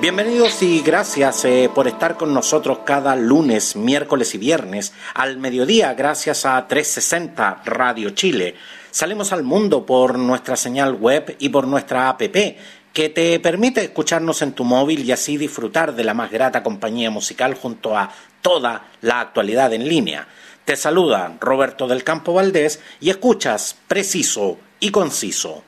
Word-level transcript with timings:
Bienvenidos 0.00 0.62
y 0.62 0.80
gracias 0.80 1.44
eh, 1.44 1.70
por 1.74 1.86
estar 1.86 2.16
con 2.16 2.32
nosotros 2.32 2.78
cada 2.86 3.14
lunes, 3.16 3.76
miércoles 3.76 4.34
y 4.34 4.38
viernes 4.38 4.94
al 5.12 5.36
mediodía 5.36 5.92
gracias 5.92 6.46
a 6.46 6.66
360 6.66 7.60
Radio 7.66 8.08
Chile. 8.08 8.54
Salimos 8.90 9.30
al 9.34 9.42
mundo 9.42 9.84
por 9.84 10.18
nuestra 10.18 10.56
señal 10.56 10.94
web 10.94 11.36
y 11.38 11.50
por 11.50 11.66
nuestra 11.66 12.08
app 12.08 12.22
que 12.22 13.08
te 13.10 13.38
permite 13.40 13.84
escucharnos 13.84 14.40
en 14.40 14.52
tu 14.52 14.64
móvil 14.64 15.04
y 15.04 15.12
así 15.12 15.36
disfrutar 15.36 15.94
de 15.94 16.04
la 16.04 16.14
más 16.14 16.30
grata 16.30 16.62
compañía 16.62 17.10
musical 17.10 17.52
junto 17.52 17.94
a 17.94 18.10
toda 18.40 18.86
la 19.02 19.20
actualidad 19.20 19.74
en 19.74 19.86
línea. 19.86 20.26
Te 20.64 20.76
saluda 20.76 21.36
Roberto 21.38 21.86
del 21.86 22.04
Campo 22.04 22.32
Valdés 22.32 22.80
y 23.00 23.10
escuchas 23.10 23.76
preciso 23.86 24.56
y 24.80 24.90
conciso. 24.92 25.62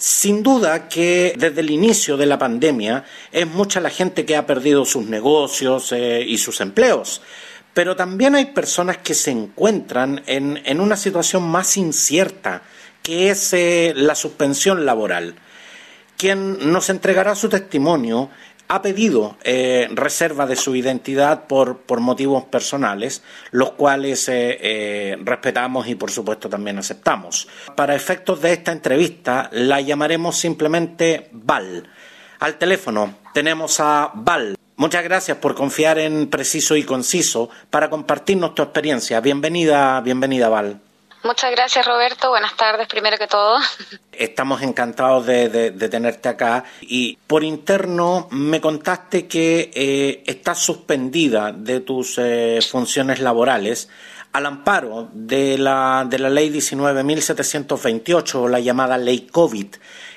Sin 0.00 0.42
duda 0.42 0.88
que 0.88 1.34
desde 1.36 1.60
el 1.60 1.70
inicio 1.70 2.16
de 2.16 2.24
la 2.24 2.38
pandemia 2.38 3.04
es 3.30 3.46
mucha 3.46 3.80
la 3.80 3.90
gente 3.90 4.24
que 4.24 4.34
ha 4.34 4.46
perdido 4.46 4.86
sus 4.86 5.04
negocios 5.04 5.92
eh, 5.92 6.24
y 6.26 6.38
sus 6.38 6.62
empleos, 6.62 7.20
pero 7.74 7.94
también 7.94 8.34
hay 8.34 8.46
personas 8.46 8.96
que 8.96 9.12
se 9.12 9.30
encuentran 9.30 10.22
en, 10.24 10.80
una 10.80 10.96
situación 10.96 11.42
más 11.42 11.76
incierta, 11.76 12.62
que 13.02 13.28
es 13.28 13.52
eh, 13.52 13.92
la 13.94 14.14
suspensión 14.14 14.86
laboral. 14.86 15.34
Quien 16.16 16.72
nos 16.72 16.88
entregará 16.88 17.34
su 17.34 17.50
testimonio 17.50 18.30
ha 18.70 18.82
pedido 18.82 19.36
eh, 19.42 19.88
reserva 19.90 20.46
de 20.46 20.54
su 20.54 20.76
identidad 20.76 21.48
por, 21.48 21.78
por 21.78 21.98
motivos 21.98 22.44
personales, 22.44 23.20
los 23.50 23.72
cuales 23.72 24.28
eh, 24.28 24.58
eh, 24.60 25.18
respetamos 25.24 25.88
y 25.88 25.96
por 25.96 26.12
supuesto 26.12 26.48
también 26.48 26.78
aceptamos. 26.78 27.48
Para 27.74 27.96
efectos 27.96 28.40
de 28.40 28.52
esta 28.52 28.70
entrevista 28.70 29.50
la 29.52 29.80
llamaremos 29.80 30.38
simplemente 30.38 31.28
Val. 31.32 31.88
Al 32.38 32.58
teléfono 32.58 33.16
tenemos 33.34 33.80
a 33.80 34.12
Val. 34.14 34.56
Muchas 34.76 35.02
gracias 35.02 35.38
por 35.38 35.56
confiar 35.56 35.98
en 35.98 36.28
Preciso 36.28 36.76
y 36.76 36.84
Conciso 36.84 37.50
para 37.70 37.90
compartirnos 37.90 38.54
tu 38.54 38.62
experiencia. 38.62 39.20
Bienvenida, 39.20 40.00
bienvenida 40.00 40.48
Val. 40.48 40.80
Muchas 41.22 41.50
gracias 41.50 41.84
Roberto, 41.84 42.30
buenas 42.30 42.56
tardes 42.56 42.88
primero 42.88 43.18
que 43.18 43.26
todo. 43.26 43.58
Estamos 44.12 44.62
encantados 44.62 45.26
de, 45.26 45.70
tenerte 45.90 46.30
acá 46.30 46.64
y 46.80 47.18
por 47.26 47.44
interno 47.44 48.26
me 48.30 48.60
contaste 48.60 49.28
que 49.28 49.70
eh, 49.74 50.22
estás 50.26 50.58
suspendida 50.58 51.52
de 51.52 51.80
tus 51.80 52.16
eh, 52.16 52.58
funciones 52.62 53.20
laborales 53.20 53.90
al 54.32 54.46
amparo 54.46 55.10
de 55.12 55.58
la, 55.58 56.06
de 56.08 56.18
la 56.18 56.30
ley 56.30 56.50
19.728, 56.50 58.48
la 58.48 58.60
llamada 58.60 58.96
ley 58.96 59.26
COVID, 59.30 59.66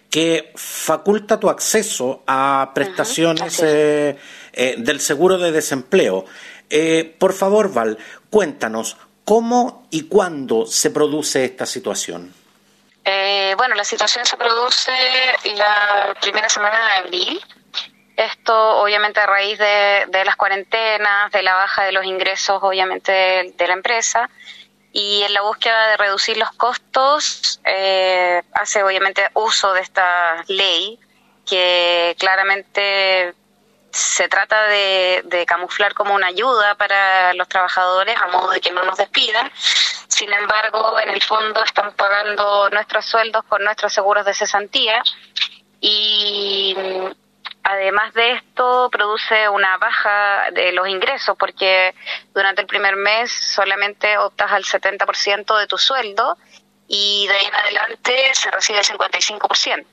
que 0.09 0.53
faculta 0.55 1.39
tu 1.39 1.49
acceso 1.49 2.23
a 2.27 2.71
prestaciones 2.73 3.59
eh, 3.61 4.15
del 4.77 4.99
seguro 5.01 5.37
de 5.37 5.51
desempleo. 5.51 6.25
por 7.17 7.33
favor, 7.33 7.73
Val, 7.73 7.97
cuéntanos, 8.29 8.97
¿Cómo 9.25 9.87
y 9.89 10.07
cuándo 10.07 10.65
se 10.65 10.91
produce 10.91 11.45
esta 11.45 11.65
situación? 11.65 12.33
Eh, 13.05 13.53
bueno, 13.57 13.75
la 13.75 13.83
situación 13.83 14.25
se 14.25 14.37
produce 14.37 14.91
la 15.55 16.15
primera 16.21 16.49
semana 16.49 16.77
de 16.87 16.93
abril. 16.93 17.41
Esto 18.15 18.77
obviamente 18.77 19.19
a 19.19 19.25
raíz 19.25 19.57
de, 19.57 20.23
las 20.25 20.35
cuarentenas, 20.35 21.31
de 21.31 21.41
la 21.41 21.55
baja 21.55 21.83
de 21.83 21.91
los 21.91 22.05
ingresos 22.05 22.59
obviamente 22.61 23.11
de, 23.57 23.67
la 23.67 23.73
empresa 23.73 24.29
y 24.91 25.23
en 25.23 25.33
la 25.33 25.41
búsqueda 25.41 25.87
de 25.87 25.97
reducir 25.97 26.37
los 26.37 26.51
costos 26.51 27.59
eh, 27.65 28.43
hace 28.53 28.83
obviamente 28.83 29.27
uso 29.33 29.73
de 29.73 29.81
esta 29.81 30.43
ley 30.47 30.99
que 31.45 32.15
claramente 32.19 33.33
se 33.93 34.27
trata 34.27 34.67
de, 34.67 35.45
camuflar 35.47 35.93
como 35.93 36.15
una 36.15 36.27
ayuda 36.27 36.73
para 36.75 37.33
los 37.35 37.47
trabajadores 37.47 38.17
a 38.19 38.27
modo 38.27 38.49
de 38.49 38.59
que 38.59 38.71
no 38.71 38.83
nos 38.83 38.97
despidan. 38.97 39.51
Sin 40.07 40.33
embargo, 40.33 40.99
en 40.99 41.09
el 41.09 41.21
fondo 41.21 41.63
están 41.63 41.93
pagando 41.93 42.69
nuestros 42.71 43.05
sueldos 43.05 43.43
con 43.45 43.63
nuestros 43.63 43.93
seguros 43.93 44.25
de 44.25 44.33
cesantía 44.33 45.03
y 45.79 46.75
además 47.63 48.13
de 48.15 48.33
esto 48.33 48.89
produce 48.91 49.47
una 49.49 49.77
baja 49.77 50.49
de 50.51 50.71
los 50.71 50.87
ingresos 50.87 51.35
porque 51.37 51.93
durante 52.33 52.61
el 52.61 52.67
primer 52.67 52.95
mes 52.95 53.31
solamente 53.31 54.17
optas 54.17 54.51
al 54.51 54.63
70% 54.63 55.59
de 55.59 55.67
tu 55.67 55.77
sueldo 55.77 56.35
y 56.87 57.27
de 57.27 57.33
ahí 57.35 57.45
en 57.45 57.55
adelante 57.55 58.31
se 58.33 58.49
recibe 58.49 58.79
el 58.79 58.85
55%, 58.85 59.85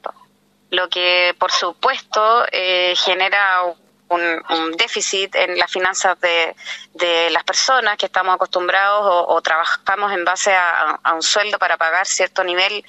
lo 0.70 0.88
que 0.88 1.34
por 1.38 1.52
supuesto 1.52 2.46
eh, 2.50 2.94
genera 2.96 3.74
un, 4.10 4.72
déficit 4.76 5.34
en 5.34 5.58
las 5.58 5.70
finanzas 5.70 6.20
de, 6.20 6.54
de, 6.94 7.30
las 7.30 7.44
personas 7.44 7.96
que 7.96 8.06
estamos 8.06 8.34
acostumbrados 8.34 9.24
o, 9.28 9.40
trabajamos 9.42 10.12
en 10.12 10.24
base 10.24 10.54
a, 10.54 11.14
un 11.14 11.22
sueldo 11.22 11.58
para 11.58 11.76
pagar 11.76 12.06
cierto 12.06 12.44
nivel. 12.44 12.84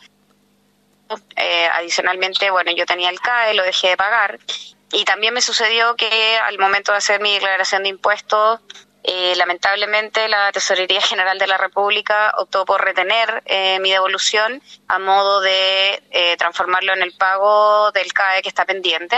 Eh, 1.35 1.67
adicionalmente, 1.73 2.49
bueno, 2.49 2.71
yo 2.71 2.85
tenía 2.85 3.09
el 3.09 3.19
CAE, 3.19 3.53
lo 3.53 3.63
dejé 3.63 3.89
de 3.89 3.97
pagar. 3.97 4.39
Y 4.93 5.05
también 5.05 5.33
me 5.33 5.41
sucedió 5.41 5.95
que 5.95 6.37
al 6.37 6.57
momento 6.57 6.91
de 6.91 6.97
hacer 6.97 7.21
mi 7.21 7.33
declaración 7.33 7.83
de 7.83 7.89
impuestos, 7.89 8.59
eh, 9.03 9.33
lamentablemente 9.35 10.27
la 10.27 10.51
Tesorería 10.51 11.01
General 11.01 11.37
de 11.37 11.47
la 11.47 11.57
República 11.57 12.33
optó 12.37 12.65
por 12.65 12.83
retener 12.83 13.41
eh, 13.45 13.79
mi 13.79 13.91
devolución 13.91 14.61
a 14.87 14.99
modo 14.99 15.41
de 15.41 16.35
transformarlo 16.37 16.93
en 16.93 17.01
el 17.01 17.13
pago 17.13 17.91
del 17.91 18.11
CAE 18.13 18.41
que 18.41 18.49
está 18.49 18.65
pendiente. 18.65 19.17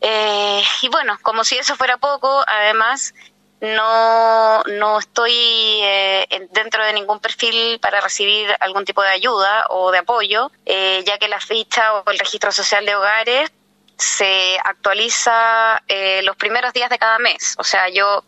Eh, 0.00 0.62
y 0.82 0.88
bueno, 0.88 1.18
como 1.22 1.44
si 1.44 1.56
eso 1.56 1.76
fuera 1.76 1.96
poco, 1.96 2.44
además 2.46 3.14
no, 3.60 4.62
no 4.64 4.98
estoy 4.98 5.32
eh, 5.34 6.48
dentro 6.52 6.84
de 6.84 6.92
ningún 6.92 7.18
perfil 7.20 7.80
para 7.80 8.00
recibir 8.00 8.48
algún 8.60 8.84
tipo 8.84 9.02
de 9.02 9.08
ayuda 9.08 9.66
o 9.70 9.90
de 9.90 9.98
apoyo, 9.98 10.52
eh, 10.64 11.02
ya 11.06 11.18
que 11.18 11.28
la 11.28 11.40
ficha 11.40 11.94
o 11.94 12.10
el 12.10 12.18
registro 12.18 12.52
social 12.52 12.86
de 12.86 12.94
hogares 12.94 13.50
se 13.96 14.56
actualiza 14.62 15.82
los 16.22 16.36
primeros 16.36 16.72
días 16.72 16.88
de 16.88 16.98
cada 16.98 17.18
mes. 17.18 17.56
O 17.58 17.64
sea, 17.64 17.88
yo 17.88 18.22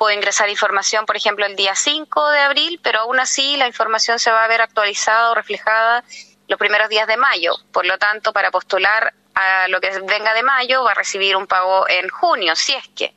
puedo 0.00 0.14
ingresar 0.14 0.48
información, 0.48 1.04
por 1.04 1.16
ejemplo, 1.16 1.44
el 1.44 1.56
día 1.56 1.74
5 1.74 2.28
de 2.30 2.38
abril, 2.38 2.80
pero 2.82 3.00
aún 3.00 3.18
así 3.20 3.58
la 3.58 3.66
información 3.66 4.18
se 4.18 4.30
va 4.30 4.44
a 4.44 4.48
ver 4.48 4.62
actualizada 4.62 5.30
o 5.30 5.34
reflejada 5.34 6.04
los 6.48 6.58
primeros 6.58 6.88
días 6.88 7.06
de 7.06 7.18
mayo. 7.18 7.52
Por 7.70 7.84
lo 7.84 7.98
tanto, 7.98 8.32
para 8.32 8.50
postular 8.50 9.12
a 9.34 9.68
lo 9.68 9.80
que 9.80 9.90
venga 10.00 10.34
de 10.34 10.42
mayo 10.42 10.82
va 10.84 10.92
a 10.92 10.94
recibir 10.94 11.36
un 11.36 11.46
pago 11.46 11.88
en 11.88 12.08
junio, 12.08 12.56
si 12.56 12.74
es 12.74 12.88
que. 12.88 13.14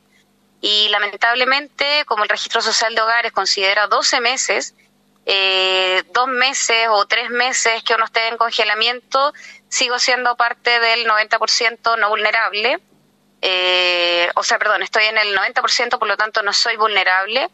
Y 0.60 0.88
lamentablemente, 0.88 2.04
como 2.06 2.22
el 2.22 2.28
registro 2.28 2.62
social 2.62 2.94
de 2.94 3.02
hogares 3.02 3.32
considera 3.32 3.86
12 3.86 4.20
meses, 4.20 4.74
eh, 5.26 6.02
dos 6.12 6.28
meses 6.28 6.86
o 6.90 7.06
tres 7.06 7.30
meses 7.30 7.82
que 7.82 7.94
uno 7.94 8.04
esté 8.04 8.28
en 8.28 8.36
congelamiento, 8.36 9.32
sigo 9.68 9.98
siendo 9.98 10.36
parte 10.36 10.80
del 10.80 11.06
90% 11.06 11.98
no 11.98 12.08
vulnerable. 12.08 12.80
Eh, 13.42 14.30
o 14.36 14.42
sea, 14.42 14.58
perdón, 14.58 14.82
estoy 14.82 15.04
en 15.04 15.18
el 15.18 15.36
90%, 15.36 15.98
por 15.98 16.08
lo 16.08 16.16
tanto 16.16 16.42
no 16.42 16.52
soy 16.52 16.76
vulnerable 16.76 17.50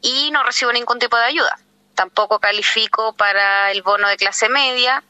y 0.00 0.30
no 0.30 0.42
recibo 0.42 0.72
ningún 0.72 0.98
tipo 0.98 1.16
de 1.16 1.24
ayuda. 1.24 1.58
Tampoco 1.94 2.38
califico 2.38 3.12
para 3.14 3.70
el 3.70 3.82
bono 3.82 4.08
de 4.08 4.16
clase 4.16 4.48
media 4.48 5.02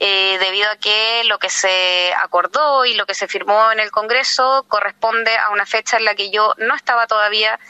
eh, 0.00 0.38
debido 0.40 0.68
a 0.70 0.76
que 0.76 1.22
lo 1.26 1.38
que 1.38 1.48
se 1.48 2.12
acordó 2.14 2.84
y 2.84 2.94
lo 2.94 3.06
que 3.06 3.14
se 3.14 3.28
firmó 3.28 3.70
en 3.70 3.78
el 3.78 3.92
Congreso 3.92 4.64
corresponde 4.66 5.30
a 5.36 5.50
una 5.50 5.66
fecha 5.66 5.98
en 5.98 6.04
la 6.04 6.16
que 6.16 6.30
yo 6.30 6.52
no 6.58 6.74
estaba 6.74 7.06
todavía 7.06 7.60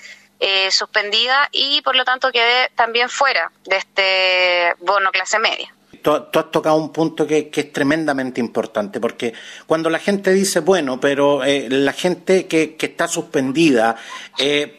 eh, 0.41 0.71
suspendida 0.71 1.49
y 1.53 1.82
por 1.82 1.97
lo 1.97 2.05
tanto 2.05 2.32
quedé 2.32 2.71
también 2.75 3.11
fuera 3.11 3.53
de 3.65 3.76
este 3.76 4.75
bono 4.81 5.11
clase 5.11 5.38
media. 5.38 5.75
Tú, 6.03 6.12
has 6.12 6.50
tocado 6.50 6.76
un 6.76 6.93
punto 6.93 7.26
que, 7.26 7.50
es 7.55 7.73
tremendamente 7.73 8.41
importante, 8.41 9.00
porque 9.00 9.32
cuando 9.67 9.88
la 9.88 9.99
gente 9.99 10.32
dice, 10.32 10.61
bueno, 10.61 11.00
pero 11.00 11.43
eh, 11.44 11.69
la 11.70 11.94
gente 11.94 12.47
que, 12.47 12.77
está 12.79 13.09
suspendida 13.09 13.97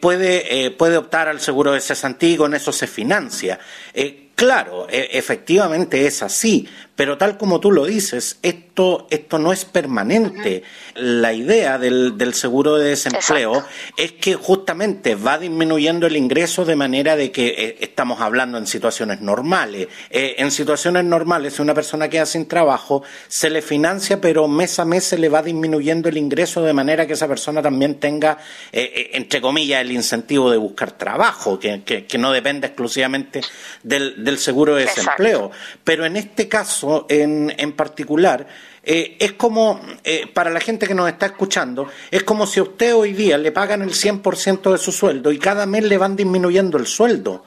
puede, 0.00 0.70
puede 0.72 0.96
optar 0.96 1.28
al 1.28 1.40
seguro 1.40 1.72
de 1.72 1.80
cesantía 1.80 2.30
y 2.30 2.36
con 2.36 2.54
eso 2.54 2.70
se 2.70 2.86
financia. 2.86 3.58
Claro, 4.36 4.86
e, 4.90 5.16
efectivamente 5.16 6.06
es 6.06 6.22
así, 6.22 6.68
Pero 6.96 7.18
tal 7.18 7.36
como 7.36 7.60
tú 7.60 7.70
lo 7.70 7.84
dices, 7.84 8.38
esto, 8.42 9.06
esto 9.10 9.38
no 9.38 9.52
es 9.52 9.66
permanente. 9.66 10.62
La 10.94 11.34
idea 11.34 11.78
del, 11.78 12.16
del 12.16 12.32
seguro 12.32 12.76
de 12.76 12.88
desempleo 12.88 13.62
es 13.98 14.12
que 14.12 14.34
justamente 14.34 15.14
va 15.14 15.38
disminuyendo 15.38 16.06
el 16.06 16.16
ingreso 16.16 16.64
de 16.64 16.74
manera 16.74 17.14
de 17.14 17.30
que 17.30 17.48
eh, 17.48 17.76
estamos 17.80 18.22
hablando 18.22 18.56
en 18.56 18.66
situaciones 18.66 19.20
normales. 19.20 19.88
Eh, 20.08 20.36
en 20.38 20.50
situaciones 20.50 21.04
normales, 21.04 21.54
si 21.54 21.62
una 21.62 21.74
persona 21.74 22.08
queda 22.08 22.24
sin 22.24 22.46
trabajo, 22.46 23.02
se 23.28 23.50
le 23.50 23.60
financia, 23.60 24.18
pero 24.18 24.48
mes 24.48 24.78
a 24.78 24.86
mes 24.86 25.04
se 25.04 25.18
le 25.18 25.28
va 25.28 25.42
disminuyendo 25.42 26.08
el 26.08 26.16
ingreso 26.16 26.62
de 26.62 26.72
manera 26.72 27.06
que 27.06 27.12
esa 27.12 27.28
persona 27.28 27.60
también 27.60 27.96
tenga, 27.96 28.38
eh, 28.72 29.10
entre 29.12 29.42
comillas, 29.42 29.82
el 29.82 29.92
incentivo 29.92 30.50
de 30.50 30.56
buscar 30.56 30.92
trabajo, 30.92 31.58
que, 31.58 31.82
que, 31.84 32.16
no 32.16 32.32
depende 32.32 32.68
exclusivamente 32.68 33.42
del, 33.82 34.24
del 34.24 34.38
seguro 34.38 34.74
de 34.76 34.86
desempleo. 34.86 35.50
Pero 35.84 36.06
en 36.06 36.16
este 36.16 36.48
caso, 36.48 36.85
en, 37.08 37.52
en 37.56 37.72
particular, 37.72 38.46
eh, 38.88 39.16
es 39.18 39.32
como, 39.32 39.80
eh, 40.04 40.28
para 40.32 40.48
la 40.48 40.60
gente 40.60 40.86
que 40.86 40.94
nos 40.94 41.08
está 41.08 41.26
escuchando, 41.26 41.90
es 42.08 42.22
como 42.22 42.46
si 42.46 42.60
a 42.60 42.62
usted 42.62 42.94
hoy 42.94 43.14
día 43.14 43.36
le 43.36 43.50
pagan 43.50 43.82
el 43.82 43.92
100% 43.92 44.70
de 44.70 44.78
su 44.78 44.92
sueldo 44.92 45.32
y 45.32 45.40
cada 45.40 45.66
mes 45.66 45.82
le 45.82 45.98
van 45.98 46.14
disminuyendo 46.14 46.78
el 46.78 46.86
sueldo. 46.86 47.44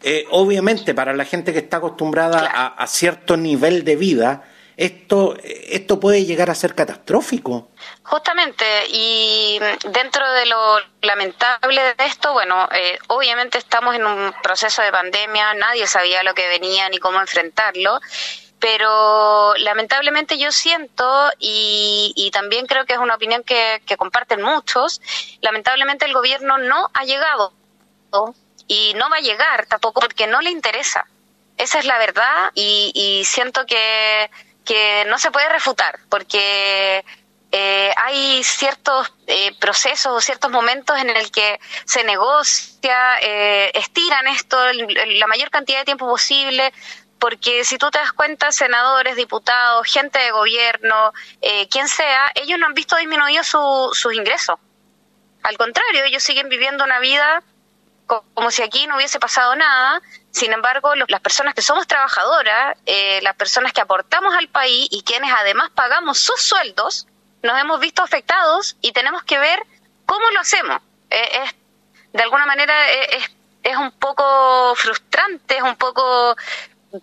Eh, 0.00 0.26
obviamente, 0.30 0.94
para 0.94 1.12
la 1.12 1.24
gente 1.24 1.52
que 1.52 1.58
está 1.58 1.78
acostumbrada 1.78 2.46
a, 2.46 2.86
cierto 2.86 3.36
nivel 3.36 3.82
de 3.82 3.96
vida, 3.96 4.44
esto, 4.76 5.36
esto 5.42 5.98
puede 5.98 6.24
llegar 6.24 6.50
a 6.50 6.54
ser 6.54 6.76
catastrófico. 6.76 7.70
Justamente, 8.04 8.64
y 8.88 9.58
dentro 9.90 10.30
de 10.34 10.46
lo 10.46 10.76
lamentable 11.02 11.80
de 11.98 12.04
esto, 12.04 12.32
bueno, 12.32 12.68
obviamente 13.08 13.58
estamos 13.58 13.96
en 13.96 14.06
un 14.06 14.32
proceso 14.40 14.82
de 14.82 14.92
pandemia, 14.92 15.54
nadie 15.54 15.88
sabía 15.88 16.22
lo 16.22 16.34
que 16.34 16.46
venía 16.46 16.88
ni 16.90 16.98
cómo 16.98 17.18
enfrentarlo, 17.20 17.98
pero 18.58 19.54
lamentablemente 19.56 20.38
yo 20.38 20.50
siento, 20.50 21.30
y, 21.38 22.30
también 22.32 22.66
creo 22.66 22.84
que 22.84 22.94
es 22.94 22.98
una 22.98 23.14
opinión 23.14 23.42
que, 23.42 23.80
comparten 23.96 24.42
muchos, 24.42 25.00
lamentablemente 25.40 26.04
el 26.04 26.12
gobierno 26.12 26.58
no 26.58 26.90
ha 26.94 27.04
llegado 27.04 27.52
y 28.66 28.94
no 28.94 29.10
va 29.10 29.16
a 29.16 29.20
llegar 29.20 29.66
tampoco 29.66 30.00
porque 30.00 30.26
no 30.26 30.40
le 30.40 30.50
interesa. 30.50 31.06
Esa 31.56 31.78
es 31.78 31.84
la 31.84 31.98
verdad 31.98 32.50
y, 32.54 33.22
siento 33.26 33.66
que, 33.66 34.30
que 34.64 35.04
no 35.06 35.18
se 35.18 35.30
puede 35.30 35.48
refutar 35.48 35.98
porque 36.08 37.04
eh, 37.52 37.90
hay 37.96 38.42
ciertos 38.44 39.12
eh, 39.26 39.54
procesos 39.58 40.12
o 40.12 40.20
ciertos 40.20 40.50
momentos 40.50 40.98
en 40.98 41.08
el 41.08 41.30
que 41.30 41.58
se 41.84 42.04
negocia, 42.04 43.18
eh, 43.22 43.70
estiran 43.72 44.26
esto 44.26 44.58
la 44.72 45.26
mayor 45.26 45.50
cantidad 45.50 45.78
de 45.78 45.84
tiempo 45.84 46.06
posible, 46.06 46.72
porque 47.18 47.64
si 47.64 47.78
tú 47.78 47.90
te 47.90 47.98
das 47.98 48.12
cuenta, 48.12 48.52
senadores, 48.52 49.16
diputados, 49.16 49.86
gente 49.86 50.18
de 50.18 50.30
gobierno, 50.30 51.12
eh, 51.40 51.68
quien 51.68 51.88
sea, 51.88 52.30
ellos 52.34 52.58
no 52.58 52.66
han 52.66 52.74
visto 52.74 52.96
disminuido 52.96 53.42
sus 53.42 54.14
ingresos. 54.14 54.58
Al 55.42 55.56
contrario, 55.56 56.04
ellos 56.04 56.22
siguen 56.22 56.48
viviendo 56.48 56.84
una 56.84 56.98
vida 56.98 57.42
como 58.06 58.50
si 58.50 58.62
aquí 58.62 58.86
no 58.86 58.96
hubiese 58.96 59.18
pasado 59.18 59.56
nada. 59.56 60.00
Sin 60.30 60.52
embargo, 60.52 60.94
las 61.08 61.20
personas 61.20 61.54
que 61.54 61.62
somos 61.62 61.86
trabajadoras, 61.86 62.76
eh, 62.86 63.20
las 63.22 63.34
personas 63.34 63.72
que 63.72 63.80
aportamos 63.80 64.34
al 64.34 64.48
país 64.48 64.88
y 64.90 65.02
quienes 65.02 65.32
además 65.32 65.70
pagamos 65.74 66.18
sus 66.18 66.40
sueldos, 66.40 67.06
nos 67.42 67.58
hemos 67.60 67.80
visto 67.80 68.02
afectados 68.02 68.76
y 68.80 68.92
tenemos 68.92 69.24
que 69.24 69.38
ver 69.38 69.60
cómo 70.04 70.30
lo 70.30 70.40
hacemos. 70.40 70.80
Eh, 71.10 71.42
es, 71.44 71.54
de 72.12 72.22
alguna 72.22 72.46
manera 72.46 72.90
es, 72.90 73.30
es 73.62 73.76
un 73.76 73.90
poco 73.92 74.74
frustrante, 74.76 75.56
es 75.56 75.62
un 75.62 75.76
poco 75.76 76.36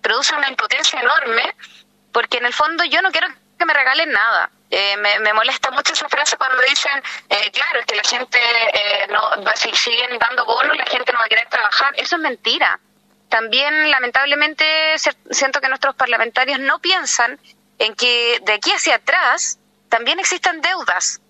produce 0.02 0.36
una 0.36 0.50
impotencia 0.50 1.00
enorme, 1.00 1.56
porque 2.12 2.38
en 2.38 2.46
el 2.46 2.54
fondo 2.54 2.84
yo 2.86 3.02
no 3.02 3.12
quiero 3.12 3.28
que 3.58 3.66
me 3.66 3.74
regalen 3.74 4.12
nada. 4.12 4.50
Eh, 4.70 4.98
me, 4.98 5.34
molesta 5.34 5.70
mucho 5.70 5.94
esa 5.94 6.10
frase 6.10 6.36
cuando 6.36 6.62
dicen, 6.64 6.92
eh, 7.30 7.52
claro, 7.52 7.80
es 7.80 7.86
que 7.86 7.96
la 7.96 8.04
gente 8.04 8.40
eh, 8.40 9.08
no, 9.10 9.22
si 9.56 9.72
siguen 9.76 10.18
dando 10.18 10.46
bonos, 10.46 10.76
la 10.76 10.86
gente 10.86 11.12
no 11.12 11.20
va 11.20 11.26
a 11.26 11.30
querer 11.30 11.48
trabajar. 11.48 11.94
Eso 11.96 12.16
es 12.16 12.22
mentira. 12.22 12.80
También, 13.30 13.92
lamentablemente, 13.92 14.66
siento 15.30 15.62
que 15.62 15.70
nuestros 15.70 15.96
parlamentarios 15.96 16.60
no 16.60 16.80
piensan 16.80 17.40
en 17.78 17.96
que 17.96 18.40
de 18.44 18.54
aquí 18.54 18.72
hacia 18.72 18.96
atrás 18.96 19.60
también 19.90 20.20
existen 20.20 20.62
deudas. 20.62 21.22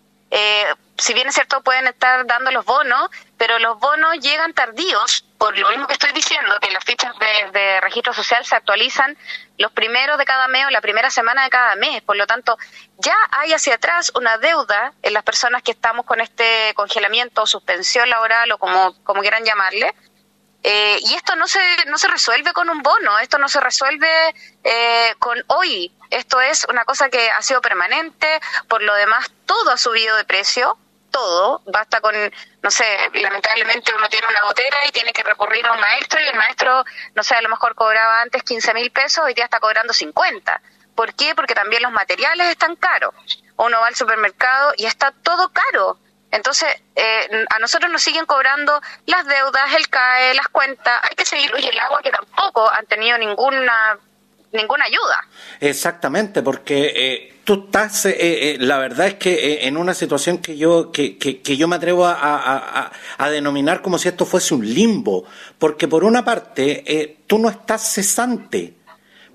Si 0.97 1.13
bien 1.13 1.27
es 1.27 1.35
cierto, 1.35 1.61
pueden 1.61 1.87
estar 1.87 2.25
dando 2.25 2.51
los 2.51 2.65
bonos, 2.65 3.09
pero 3.37 3.59
los 3.59 3.79
bonos 3.79 4.19
llegan 4.19 4.53
tardíos 4.53 5.25
por 5.43 5.57
lo 5.57 5.69
mismo 5.71 5.87
que 5.87 5.93
estoy 5.93 6.13
diciendo, 6.13 6.55
que 6.61 6.71
las 6.71 6.85
fichas 6.85 7.13
de, 7.51 7.81
registro 7.81 8.13
social 8.13 8.45
se 8.45 8.55
actualizan 8.55 9.17
los 9.57 9.73
primeros 9.73 10.17
de 10.17 10.23
cada 10.23 10.47
mes 10.47 10.65
o 10.67 10.69
la 10.69 10.79
primera 10.79 11.09
semana 11.09 11.43
de 11.43 11.49
cada 11.49 11.75
mes. 11.75 12.01
Por 12.01 12.15
lo 12.15 12.25
tanto, 12.25 12.57
ya 12.97 13.15
hay 13.31 13.51
hacia 13.51 13.75
atrás 13.75 14.13
una 14.15 14.37
deuda 14.37 14.93
en 15.01 15.11
las 15.11 15.23
personas 15.23 15.61
que 15.61 15.71
estamos 15.71 16.05
con 16.05 16.21
este 16.21 16.73
congelamiento 16.75 17.41
o 17.41 17.45
suspensión 17.45 18.09
laboral 18.09 18.49
o 18.53 18.57
como, 18.57 18.95
como 19.03 19.19
quieran 19.19 19.43
llamarle. 19.43 19.93
Eh, 20.63 20.99
y 21.01 21.13
esto 21.15 21.35
no 21.35 21.45
se, 21.45 21.59
no 21.87 21.97
se 21.97 22.07
resuelve 22.07 22.53
con 22.53 22.69
un 22.69 22.81
bono, 22.81 23.19
esto 23.19 23.37
no 23.37 23.49
se 23.49 23.59
resuelve 23.59 24.33
eh, 24.63 25.13
con 25.19 25.43
hoy. 25.47 25.93
Esto 26.09 26.39
es 26.39 26.65
una 26.69 26.85
cosa 26.85 27.09
que 27.09 27.31
ha 27.31 27.41
sido 27.41 27.59
permanente, 27.61 28.39
por 28.69 28.81
lo 28.81 28.93
demás 28.95 29.29
todo 29.45 29.71
ha 29.71 29.77
subido 29.77 30.15
de 30.15 30.23
precio, 30.23 30.77
todo, 31.13 31.61
basta 31.67 32.01
con, 32.01 32.15
no 32.61 32.71
sé, 32.71 32.85
lamentablemente 33.13 33.93
uno 33.95 34.09
tiene 34.09 34.27
una 34.27 34.41
gotera 34.41 34.77
y 34.87 34.91
tiene 34.91 35.13
que 35.13 35.21
recurrir 35.21 35.65
a 35.67 35.73
un 35.73 35.79
maestro 35.79 36.19
y 36.19 36.27
el 36.27 36.35
maestro, 36.35 36.83
no 37.13 37.23
sé, 37.23 37.35
a 37.35 37.41
lo 37.41 37.49
mejor 37.49 37.75
cobraba 37.75 38.21
antes 38.21 38.41
15 38.41 38.73
mil 38.73 38.91
pesos, 38.91 39.23
hoy 39.23 39.35
día 39.35 39.45
está 39.45 39.59
cobrando 39.59 39.93
50. 39.93 40.61
¿Por 40.95 41.13
qué? 41.13 41.35
Porque 41.35 41.53
también 41.53 41.83
los 41.83 41.91
materiales 41.91 42.47
están 42.47 42.75
caros. 42.75 43.13
Uno 43.57 43.79
va 43.79 43.87
al 43.87 43.95
supermercado 43.95 44.73
y 44.75 44.85
está 44.87 45.11
todo 45.11 45.49
caro. 45.49 45.99
Entonces, 46.31 46.67
eh, 46.95 47.45
a 47.55 47.59
nosotros 47.59 47.91
nos 47.91 48.01
siguen 48.01 48.25
cobrando 48.25 48.81
las 49.05 49.25
deudas, 49.27 49.71
el 49.75 49.87
CAE, 49.87 50.33
las 50.33 50.47
cuentas. 50.47 50.99
Hay 51.03 51.15
que 51.15 51.25
seguir, 51.25 51.53
y 51.59 51.67
el 51.67 51.79
agua 51.79 52.01
que 52.01 52.09
tampoco 52.09 52.67
han 52.71 52.87
tenido 52.87 53.19
ninguna 53.19 53.99
ninguna 54.53 54.85
ayuda. 54.85 55.27
Exactamente, 55.59 56.41
porque 56.41 56.93
eh, 56.95 57.33
tú 57.43 57.65
estás, 57.65 58.05
eh, 58.05 58.15
eh, 58.19 58.57
la 58.59 58.77
verdad 58.77 59.07
es 59.07 59.13
que 59.15 59.33
eh, 59.33 59.67
en 59.67 59.77
una 59.77 59.93
situación 59.93 60.37
que 60.37 60.57
yo, 60.57 60.91
que, 60.91 61.17
que, 61.17 61.41
que 61.41 61.57
yo 61.57 61.67
me 61.67 61.75
atrevo 61.75 62.05
a, 62.05 62.13
a, 62.13 62.91
a, 63.17 63.29
denominar 63.29 63.81
como 63.81 63.97
si 63.97 64.07
esto 64.07 64.25
fuese 64.25 64.53
un 64.53 64.73
limbo, 64.73 65.25
porque 65.57 65.87
por 65.87 66.03
una 66.03 66.23
parte 66.23 67.23
tú 67.27 67.39
no 67.39 67.49
estás 67.49 67.93
cesante, 67.93 68.75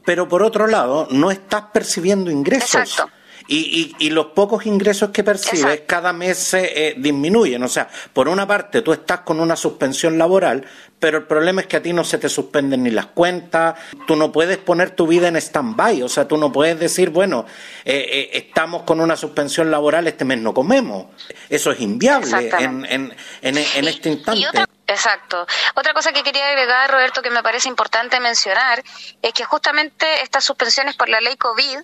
pero 0.05 0.29
por 0.29 0.43
otro 0.43 0.67
lado 0.67 1.09
no 1.11 1.31
estás 1.31 1.65
percibiendo 1.73 2.31
ingresos. 2.31 3.03
Y, 3.48 3.94
y, 3.98 4.06
y, 4.06 4.10
los 4.10 4.26
pocos 4.26 4.66
ingresos 4.66 5.10
que 5.10 5.24
percibes 5.24 5.82
cada 5.86 6.12
mes 6.12 6.38
se 6.38 6.94
disminuyen. 6.98 7.62
O 7.62 7.68
sea, 7.68 7.88
por 8.12 8.28
una 8.28 8.46
parte 8.46 8.82
tú 8.82 8.92
estás 8.92 9.20
con 9.20 9.40
una 9.40 9.56
suspensión 9.56 10.18
laboral, 10.18 10.66
pero 10.98 11.18
el 11.18 11.24
problema 11.24 11.60
es 11.60 11.66
que 11.66 11.76
a 11.76 11.82
ti 11.82 11.92
no 11.92 12.04
se 12.04 12.18
te 12.18 12.28
suspenden 12.28 12.82
ni 12.82 12.90
las 12.90 13.06
cuentas, 13.06 13.78
tú 14.06 14.17
no 14.17 14.32
puedes 14.32 14.58
poner 14.58 14.90
tu 14.90 15.06
vida 15.06 15.28
en 15.28 15.36
stand-by, 15.36 16.02
o 16.02 16.08
sea, 16.08 16.26
tú 16.26 16.36
no 16.36 16.50
puedes 16.50 16.78
decir, 16.78 17.10
bueno, 17.10 17.46
eh, 17.84 18.06
eh, 18.10 18.31
estamos 18.32 18.82
con 18.82 19.00
una 19.00 19.17
suspensión 19.17 19.70
laboral, 19.70 20.06
este 20.08 20.24
mes 20.24 20.38
no 20.38 20.52
comemos. 20.52 21.06
Eso 21.48 21.70
es 21.70 21.81
inviable 21.81 22.50
en, 22.58 22.84
en, 22.86 23.14
en, 23.43 23.88
este 23.88 24.10
instante. 24.10 24.46
Exacto. 24.86 25.46
Otra 25.74 25.93
cosa 25.93 26.12
que 26.12 26.22
quería 26.22 26.48
agregar, 26.48 26.90
Roberto, 26.90 27.22
que 27.22 27.31
me 27.31 27.43
parece 27.43 27.69
importante 27.69 28.19
mencionar, 28.20 28.82
es 29.20 29.32
que 29.32 29.44
justamente 29.44 30.22
estas 30.22 30.44
suspensiones 30.44 30.96
por 30.96 31.08
la 31.08 31.20
ley 31.20 31.36
COVID, 31.36 31.78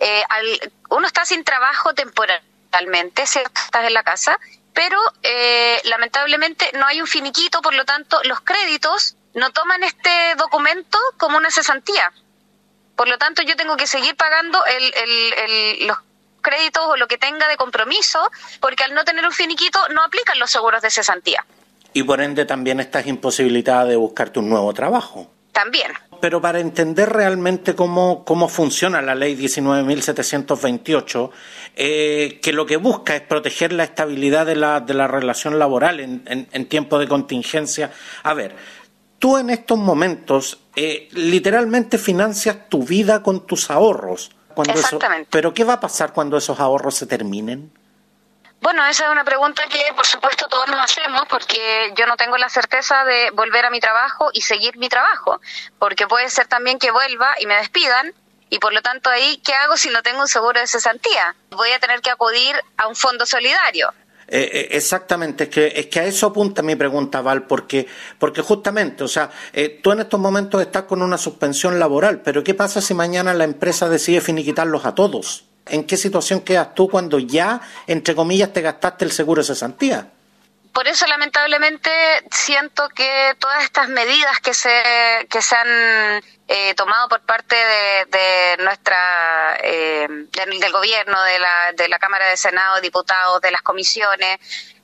eh, 0.00 0.22
uno 0.88 1.06
está 1.06 1.24
sin 1.24 1.44
trabajo 1.44 1.94
temporalmente, 1.94 3.26
¿cierto? 3.26 3.60
Estás 3.64 3.86
en 3.86 3.94
la 3.94 4.02
casa, 4.02 4.38
pero 4.72 4.98
eh, 5.22 5.80
lamentablemente 5.84 6.70
no 6.74 6.86
hay 6.86 7.00
un 7.00 7.06
finiquito, 7.06 7.60
por 7.60 7.74
lo 7.74 7.84
tanto 7.84 8.18
los 8.24 8.40
créditos 8.40 9.16
no 9.34 9.50
toman 9.50 9.84
este 9.84 10.34
documento 10.36 10.98
como 11.18 11.36
una 11.36 11.50
cesantía. 11.50 12.12
Por 12.96 13.08
lo 13.08 13.18
tanto 13.18 13.42
yo 13.42 13.56
tengo 13.56 13.76
que 13.76 13.86
seguir 13.86 14.16
pagando 14.16 14.64
el, 14.66 14.94
el, 14.94 15.86
los 15.86 15.98
créditos 16.40 16.82
o 16.86 16.96
lo 16.96 17.06
que 17.06 17.18
tenga 17.18 17.46
de 17.48 17.56
compromiso, 17.56 18.30
porque 18.60 18.84
al 18.84 18.94
no 18.94 19.04
tener 19.04 19.24
un 19.26 19.32
finiquito 19.32 19.78
no 19.90 20.02
aplican 20.02 20.38
los 20.38 20.50
seguros 20.50 20.82
de 20.82 20.90
cesantía. 20.90 21.44
Y 21.92 22.02
por 22.02 22.20
ende 22.20 22.44
también 22.46 22.80
estás 22.80 23.06
imposibilitada 23.06 23.84
de 23.84 23.96
buscarte 23.96 24.38
un 24.38 24.48
nuevo 24.48 24.72
trabajo. 24.72 25.30
También 25.52 25.92
pero 26.20 26.40
para 26.40 26.60
entender 26.60 27.08
realmente 27.08 27.74
cómo, 27.74 28.24
cómo 28.24 28.48
funciona 28.48 29.02
la 29.02 29.14
ley 29.14 29.36
19.728, 29.36 31.30
eh, 31.76 32.38
que 32.42 32.52
lo 32.52 32.66
que 32.66 32.76
busca 32.76 33.16
es 33.16 33.22
proteger 33.22 33.72
la 33.72 33.84
estabilidad 33.84 34.46
de 34.46 34.56
la, 34.56 34.80
de 34.80 34.94
la 34.94 35.08
relación 35.08 35.58
laboral 35.58 36.00
en, 36.00 36.22
en, 36.26 36.66
tiempo 36.66 36.98
de 36.98 37.08
contingencia. 37.08 37.90
A 38.22 38.34
ver, 38.34 38.54
tú 39.18 39.38
en 39.38 39.50
estos 39.50 39.78
momentos 39.78 40.60
eh, 40.76 41.08
literalmente 41.12 41.98
financias 41.98 42.68
tu 42.68 42.84
vida 42.84 43.22
con 43.22 43.46
tus 43.46 43.70
ahorros. 43.70 44.30
Cuando 44.54 44.74
Exactamente. 44.74 45.28
pero 45.30 45.54
¿qué 45.54 45.64
va 45.64 45.74
a 45.74 45.80
pasar 45.80 46.12
cuando 46.12 46.36
esos 46.36 46.58
ahorros 46.60 46.96
se 46.96 47.06
terminen? 47.06 47.70
Bueno, 48.60 48.84
esa 48.86 49.06
es 49.06 49.10
una 49.10 49.24
pregunta 49.24 49.62
que 49.68 49.80
por 49.96 50.06
supuesto 50.06 50.46
todos 50.48 50.68
nos 50.68 50.80
hacemos 50.80 51.22
porque 51.30 51.92
yo 51.96 52.06
no 52.06 52.16
tengo 52.16 52.36
la 52.36 52.50
certeza 52.50 53.04
de 53.04 53.30
volver 53.30 53.64
a 53.64 53.70
mi 53.70 53.80
trabajo 53.80 54.30
y 54.34 54.42
seguir 54.42 54.76
mi 54.76 54.88
trabajo, 54.90 55.40
porque 55.78 56.06
puede 56.06 56.28
ser 56.28 56.46
también 56.46 56.78
que 56.78 56.90
vuelva 56.90 57.34
y 57.40 57.46
me 57.46 57.56
despidan 57.56 58.12
Y 58.52 58.58
por 58.58 58.72
lo 58.72 58.82
tanto 58.82 59.08
ahí, 59.08 59.40
¿qué 59.44 59.54
hago 59.54 59.76
si 59.76 59.90
no 59.90 60.02
tengo 60.02 60.20
un 60.20 60.28
seguro 60.28 60.58
de 60.60 60.66
cesantía? 60.66 61.36
Voy 61.50 61.70
a 61.70 61.78
tener 61.78 62.00
que 62.00 62.10
acudir 62.10 62.56
a 62.76 62.88
un 62.88 62.96
fondo 62.96 63.24
solidario. 63.24 63.94
Eh, 64.26 64.50
eh, 64.52 64.68
exactamente, 64.72 65.44
es 65.44 65.50
que, 65.50 65.72
es 65.74 65.86
que 65.86 66.00
a 66.00 66.04
eso 66.04 66.26
apunta 66.26 66.62
mi 66.62 66.76
pregunta, 66.76 67.20
Val, 67.20 67.46
porque, 67.46 67.86
porque 68.18 68.42
justamente, 68.42 69.04
o 69.04 69.08
sea, 69.08 69.30
eh, 69.52 69.80
tú 69.82 69.92
en 69.92 70.00
estos 70.00 70.20
momentos 70.20 70.60
estás 70.60 70.84
con 70.84 71.02
una 71.02 71.16
suspensión 71.16 71.78
laboral, 71.78 72.22
pero 72.22 72.42
¿qué 72.44 72.54
pasa 72.54 72.80
si 72.80 72.92
mañana 72.94 73.34
la 73.34 73.44
empresa 73.44 73.88
decide 73.88 74.20
finiquitarlos 74.20 74.84
a 74.84 74.94
todos? 74.94 75.49
¿En 75.66 75.86
qué 75.86 75.96
situación 75.96 76.40
quedas 76.40 76.74
tú 76.74 76.88
cuando 76.88 77.18
ya, 77.18 77.60
entre 77.86 78.14
comillas, 78.14 78.52
te 78.52 78.60
gastaste 78.60 79.04
el 79.04 79.12
seguro 79.12 79.42
de 79.42 79.46
cesantía? 79.46 80.10
por 80.72 80.86
eso 80.86 81.06
lamentablemente 81.06 81.90
siento 82.30 82.88
que 82.90 83.34
todas 83.38 83.64
estas 83.64 83.88
medidas 83.88 84.40
que 84.40 84.54
se 84.54 84.70
que 85.28 85.42
se 85.42 85.56
han 85.56 86.22
eh, 86.48 86.74
tomado 86.74 87.08
por 87.08 87.20
parte 87.20 87.56
de, 87.56 88.56
nuestra 88.62 89.58
eh, 89.62 90.08
del, 90.08 90.72
gobierno 90.72 91.22
de 91.24 91.38
la 91.38 91.72
de 91.76 91.88
la 91.88 91.98
Cámara 91.98 92.28
de 92.28 92.36
Senado 92.36 92.80
diputados 92.80 93.40
de 93.40 93.50
las 93.50 93.62
comisiones 93.62 94.38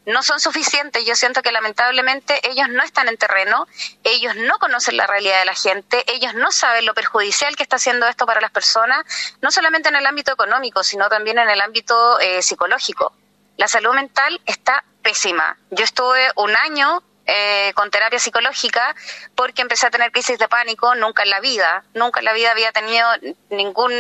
no 0.07 0.23
son 0.23 0.41
suficientes. 0.41 1.05
Yo 1.05 1.15
siento 1.15 1.43
que 1.43 1.53
lamentablemente 1.53 2.41
ellos 2.49 2.69
no 2.69 2.83
están 2.83 3.09
en 3.09 3.17
terreno, 3.17 3.67
ellos 4.05 4.35
no 4.37 4.59
conocen 4.59 4.97
la 4.97 5.07
realidad 5.07 5.41
de 5.41 5.45
la 5.45 5.55
gente, 5.55 6.05
ellos 6.11 6.35
no 6.35 6.53
saben 6.53 6.87
lo 6.87 6.95
perjudicial 6.95 7.57
que 7.57 7.65
está 7.65 7.77
haciendo 7.77 8.07
esto 8.07 8.25
para 8.25 8.41
las 8.41 8.53
personas, 8.53 9.05
no 9.43 9.51
solamente 9.51 9.89
en 9.89 9.97
el 9.97 10.07
ámbito 10.07 10.33
económico, 10.33 10.83
sino 10.83 11.09
también 11.09 11.39
en 11.39 11.51
el 11.51 11.61
ámbito 11.61 12.19
eh, 12.21 12.41
psicológico. 12.41 13.13
La 13.57 13.69
salud 13.69 13.95
mental 13.95 14.41
está 14.47 14.85
pésima. 15.03 15.57
Yo 15.71 15.85
estuve 15.85 16.31
un 16.37 16.55
año 16.55 17.03
eh, 17.27 17.73
con 17.75 17.91
terapia 17.91 18.21
psicológica 18.21 18.95
porque 19.35 19.63
empecé 19.63 19.87
a 19.87 19.91
tener 19.91 20.13
crisis 20.13 20.39
de 20.39 20.47
pánico 20.47 20.95
nunca 20.95 21.25
en 21.25 21.31
la 21.31 21.41
vida. 21.41 21.85
Nunca 21.95 22.21
en 22.21 22.27
la 22.27 22.33
vida 22.33 22.53
había 22.53 22.71
tenido 22.71 23.09
ningún, 23.51 23.93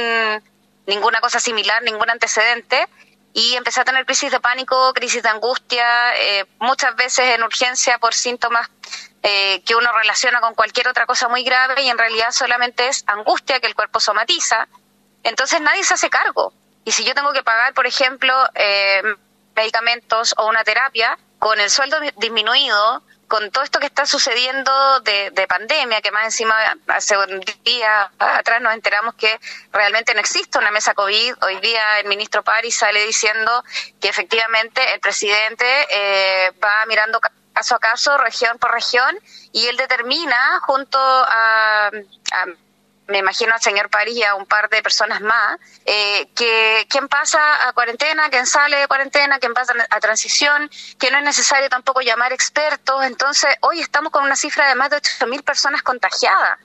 ninguna 0.86 1.20
cosa 1.20 1.40
similar, 1.40 1.82
ningún 1.82 2.08
antecedente. 2.10 2.86
Y 3.38 3.54
empecé 3.54 3.82
a 3.82 3.84
tener 3.84 4.06
crisis 4.06 4.30
de 4.30 4.40
pánico, 4.40 4.94
crisis 4.94 5.22
de 5.22 5.28
angustia, 5.28 5.84
eh, 6.16 6.46
muchas 6.58 6.96
veces 6.96 7.34
en 7.34 7.42
urgencia 7.42 7.98
por 7.98 8.14
síntomas 8.14 8.66
eh, 9.22 9.62
que 9.66 9.74
uno 9.74 9.92
relaciona 9.92 10.40
con 10.40 10.54
cualquier 10.54 10.88
otra 10.88 11.04
cosa 11.04 11.28
muy 11.28 11.44
grave 11.44 11.82
y 11.82 11.90
en 11.90 11.98
realidad 11.98 12.30
solamente 12.30 12.88
es 12.88 13.04
angustia 13.06 13.60
que 13.60 13.66
el 13.66 13.74
cuerpo 13.74 14.00
somatiza. 14.00 14.68
Entonces 15.22 15.60
nadie 15.60 15.84
se 15.84 15.92
hace 15.92 16.08
cargo. 16.08 16.54
Y 16.86 16.92
si 16.92 17.04
yo 17.04 17.12
tengo 17.12 17.34
que 17.34 17.42
pagar, 17.42 17.74
por 17.74 17.86
ejemplo, 17.86 18.32
eh, 18.54 19.02
medicamentos 19.54 20.34
o 20.38 20.46
una 20.46 20.64
terapia 20.64 21.18
con 21.38 21.60
el 21.60 21.68
sueldo 21.68 21.98
disminuido, 22.16 23.02
con 23.28 23.50
todo 23.50 23.64
esto 23.64 23.80
que 23.80 23.86
está 23.86 24.06
sucediendo 24.06 25.00
de, 25.00 25.46
pandemia, 25.48 26.00
que 26.00 26.10
más 26.10 26.24
encima 26.24 26.54
hace 26.88 27.16
un 27.16 27.40
día 27.64 28.10
atrás 28.18 28.60
nos 28.60 28.74
enteramos 28.74 29.14
que 29.14 29.38
realmente 29.72 30.14
no 30.14 30.20
existe 30.20 30.58
una 30.58 30.70
mesa 30.70 30.94
COVID. 30.94 31.34
Hoy 31.42 31.60
día 31.60 32.00
el 32.00 32.06
ministro 32.06 32.42
París 32.42 32.76
sale 32.76 33.04
diciendo 33.06 33.64
que 34.00 34.08
efectivamente 34.08 34.82
el 34.94 35.00
presidente 35.00 35.64
eh, 35.90 36.52
va 36.62 36.84
mirando 36.86 37.20
caso 37.52 37.74
a 37.74 37.78
caso, 37.78 38.18
región 38.18 38.58
por 38.58 38.72
región, 38.72 39.18
y 39.52 39.66
él 39.66 39.76
determina 39.76 40.60
junto 40.60 40.98
a 40.98 41.90
me 43.08 43.18
imagino 43.18 43.52
al 43.54 43.60
señor 43.60 43.88
París 43.88 44.16
y 44.16 44.22
a 44.24 44.34
un 44.34 44.46
par 44.46 44.68
de 44.68 44.82
personas 44.82 45.20
más, 45.20 45.58
eh, 45.84 46.28
que 46.34 46.86
quién 46.90 47.08
pasa 47.08 47.68
a 47.68 47.72
cuarentena, 47.72 48.28
quién 48.30 48.46
sale 48.46 48.76
de 48.76 48.88
cuarentena, 48.88 49.38
quién 49.38 49.54
pasa 49.54 49.74
a 49.90 50.00
transición, 50.00 50.70
que 50.98 51.10
no 51.10 51.18
es 51.18 51.24
necesario 51.24 51.68
tampoco 51.68 52.00
llamar 52.00 52.32
expertos. 52.32 53.04
Entonces, 53.04 53.54
hoy 53.60 53.80
estamos 53.80 54.12
con 54.12 54.24
una 54.24 54.36
cifra 54.36 54.68
de 54.68 54.74
más 54.74 54.90
de 54.90 54.96
8.000 54.96 55.42
personas 55.44 55.82
contagiadas. 55.82 56.58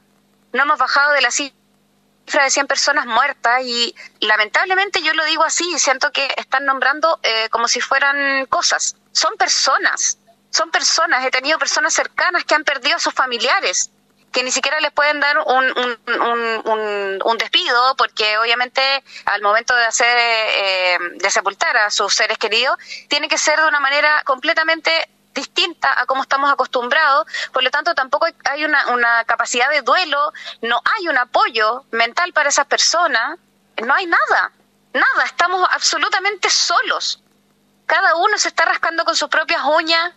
No 0.54 0.64
hemos 0.64 0.80
bajado 0.80 1.14
de 1.14 1.22
la 1.22 1.32
cifra 1.32 2.44
de 2.44 2.50
100 2.50 2.68
personas 2.68 3.06
muertas 3.06 3.62
y 3.64 3.96
lamentablemente 4.20 5.02
yo 5.04 5.14
lo 5.14 5.24
digo 5.26 5.44
así, 5.44 5.78
siento 5.78 6.12
que 6.12 6.34
están 6.38 6.66
nombrando 6.66 7.20
eh, 7.24 7.50
como 7.50 7.68
si 7.68 7.82
fueran 7.82 8.46
cosas. 8.48 8.96
Son 9.12 9.36
personas, 9.38 10.18
son 10.50 10.72
personas. 10.72 11.24
He 11.24 11.32
tenido 11.32 11.60
personas 11.60 11.94
cercanas 11.94 12.46
que 12.46 12.56
han 12.56 12.64
perdido 12.64 12.98
a 12.98 13.00
sus 13.00 13.14
familiares 13.14 13.92
que 14.32 14.44
ni 14.44 14.52
siquiera 14.52 14.80
les 14.80 14.92
pueden 14.92 15.20
dar 15.20 15.38
un, 15.40 15.66
un, 15.78 17.22
un, 17.24 17.38
despido, 17.38 17.96
porque 17.98 18.38
obviamente 18.38 18.82
al 19.26 19.42
momento 19.42 19.76
de 19.76 19.86
hacer, 19.86 20.18
eh, 20.18 20.98
de 21.16 21.30
sepultar 21.30 21.76
a 21.78 21.90
sus 21.90 22.14
seres 22.14 22.38
queridos, 22.38 22.78
tiene 23.10 23.28
que 23.28 23.38
ser 23.38 23.60
de 23.60 23.68
una 23.68 23.80
manera 23.80 24.24
completamente 24.26 25.10
distinta 25.34 26.00
a 26.00 26.06
como 26.06 26.24
estamos 26.24 26.52
acostumbrados, 26.52 27.26
por 27.52 27.64
lo 27.64 27.72
tanto 27.72 27.94
tampoco 27.94 28.28
hay 28.46 28.66
una, 28.66 28.88
una 28.88 29.24
capacidad 29.26 29.70
de 29.70 29.82
duelo, 29.82 30.34
no 30.62 30.82
hay 30.98 31.08
un 31.08 31.18
apoyo 31.18 31.86
mental 31.92 32.34
para 32.34 32.50
esas 32.50 32.66
personas, 32.68 33.40
no 33.78 33.94
hay 33.94 34.06
nada, 34.06 34.52
nada, 34.94 35.24
estamos 35.26 35.68
absolutamente 35.72 36.50
solos. 36.50 37.22
Cada 37.86 38.16
uno 38.16 38.38
se 38.38 38.50
está 38.50 38.66
rascando 38.66 39.04
con 39.04 39.16
sus 39.16 39.30
propias 39.30 39.62
uñas, 39.66 40.14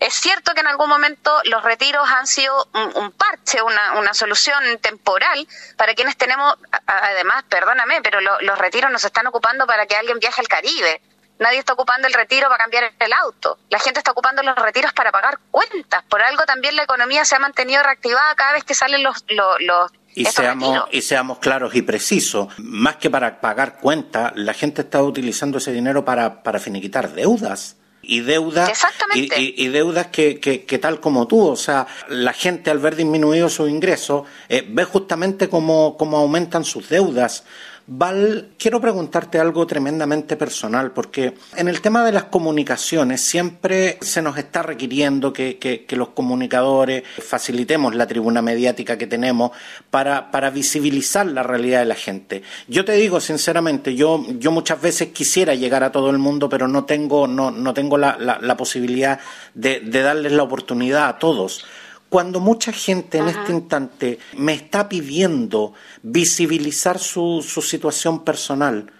es 0.00 0.14
cierto 0.14 0.54
que 0.54 0.60
en 0.60 0.66
algún 0.66 0.88
momento 0.88 1.32
los 1.44 1.62
retiros 1.62 2.08
han 2.10 2.26
sido 2.26 2.68
un, 2.72 3.12
parche, 3.12 3.62
una, 3.62 3.98
una, 3.98 4.14
solución 4.14 4.78
temporal 4.80 5.46
para 5.76 5.94
quienes 5.94 6.16
tenemos, 6.16 6.54
además, 6.86 7.44
perdóname, 7.48 8.00
pero 8.02 8.20
los 8.20 8.58
retiros 8.58 8.90
nos 8.90 9.04
están 9.04 9.26
ocupando 9.26 9.66
para 9.66 9.86
que 9.86 9.96
alguien 9.96 10.18
viaje 10.18 10.40
al 10.40 10.48
Caribe. 10.48 11.00
Nadie 11.38 11.58
está 11.58 11.72
ocupando 11.72 12.06
el 12.06 12.14
retiro 12.14 12.48
para 12.48 12.58
cambiar 12.58 12.92
el 12.98 13.12
auto. 13.12 13.58
La 13.68 13.80
gente 13.80 13.98
está 13.98 14.12
ocupando 14.12 14.42
los 14.42 14.54
retiros 14.54 14.92
para 14.92 15.10
pagar 15.10 15.40
cuentas. 15.50 16.04
Por 16.04 16.22
algo 16.22 16.44
también 16.44 16.76
la 16.76 16.84
economía 16.84 17.24
se 17.24 17.34
ha 17.34 17.40
mantenido 17.40 17.82
reactivada 17.82 18.34
cada 18.36 18.52
vez 18.52 18.62
que 18.62 18.74
salen 18.74 19.02
los, 19.02 19.24
los, 19.28 19.90
y 20.14 20.26
seamos, 20.26 20.84
y 20.92 21.02
seamos 21.02 21.38
claros 21.40 21.74
y 21.74 21.82
precisos, 21.82 22.48
más 22.58 22.96
que 22.96 23.10
para 23.10 23.40
pagar 23.40 23.78
cuentas, 23.78 24.32
la 24.36 24.54
gente 24.54 24.82
está 24.82 25.02
utilizando 25.02 25.58
ese 25.58 25.72
dinero 25.72 26.04
para, 26.04 26.44
para 26.44 26.60
finiquitar 26.60 27.10
deudas 27.10 27.76
y 28.06 28.20
deudas 28.20 28.70
y, 29.14 29.68
deudas 29.68 30.08
que, 30.08 30.38
que, 30.40 30.78
tal 30.78 31.00
como 31.00 31.26
tú, 31.26 31.46
o 31.46 31.56
sea, 31.56 31.86
la 32.08 32.32
gente 32.32 32.70
al 32.70 32.78
ver 32.78 32.96
disminuido 32.96 33.48
su 33.48 33.68
ingreso 33.68 34.24
eh, 34.48 34.64
ve 34.68 34.84
justamente 34.84 35.48
cómo, 35.48 35.96
cómo 35.96 36.16
aumentan 36.18 36.64
sus 36.64 36.88
deudas. 36.88 37.44
Val, 37.86 38.52
quiero 38.58 38.80
preguntarte 38.80 39.38
algo 39.38 39.66
tremendamente 39.66 40.36
personal, 40.36 40.92
porque 40.92 41.34
en 41.54 41.68
el 41.68 41.82
tema 41.82 42.02
de 42.02 42.12
las 42.12 42.24
comunicaciones 42.24 43.20
siempre 43.20 43.98
se 44.00 44.22
nos 44.22 44.38
está 44.38 44.62
requiriendo 44.62 45.34
que, 45.34 45.58
que, 45.58 45.94
los 45.94 46.08
comunicadores 46.08 47.04
facilitemos 47.18 47.94
la 47.94 48.06
tribuna 48.06 48.40
mediática 48.40 48.96
que 48.96 49.06
tenemos 49.06 49.50
para, 49.90 50.30
para, 50.30 50.48
visibilizar 50.48 51.26
la 51.26 51.42
realidad 51.42 51.80
de 51.80 51.84
la 51.84 51.94
gente. 51.94 52.42
Yo 52.68 52.86
te 52.86 52.92
digo 52.92 53.20
sinceramente, 53.20 53.94
yo, 53.94 54.24
yo 54.38 54.50
muchas 54.50 54.80
veces 54.80 55.08
quisiera 55.08 55.54
llegar 55.54 55.84
a 55.84 55.92
todo 55.92 56.08
el 56.08 56.18
mundo, 56.18 56.48
pero 56.48 56.66
no 56.66 56.84
tengo, 56.84 57.26
no, 57.26 57.50
no 57.50 57.74
tengo 57.74 57.98
la, 57.98 58.16
la, 58.18 58.56
posibilidad 58.56 59.20
de, 59.52 59.80
de 59.80 60.02
darles 60.02 60.32
la 60.32 60.42
oportunidad 60.42 61.08
a 61.08 61.18
todos 61.18 61.66
cuando 62.08 62.40
mucha 62.40 62.72
gente 62.72 63.18
en 63.18 63.28
este 63.28 63.52
instante 63.52 64.18
me 64.34 64.54
está 64.54 64.88
pidiendo 64.88 65.74
visibilizar 66.02 66.98
su, 66.98 67.44
su 67.46 67.60
situación 67.60 68.24
personal, 68.24 68.92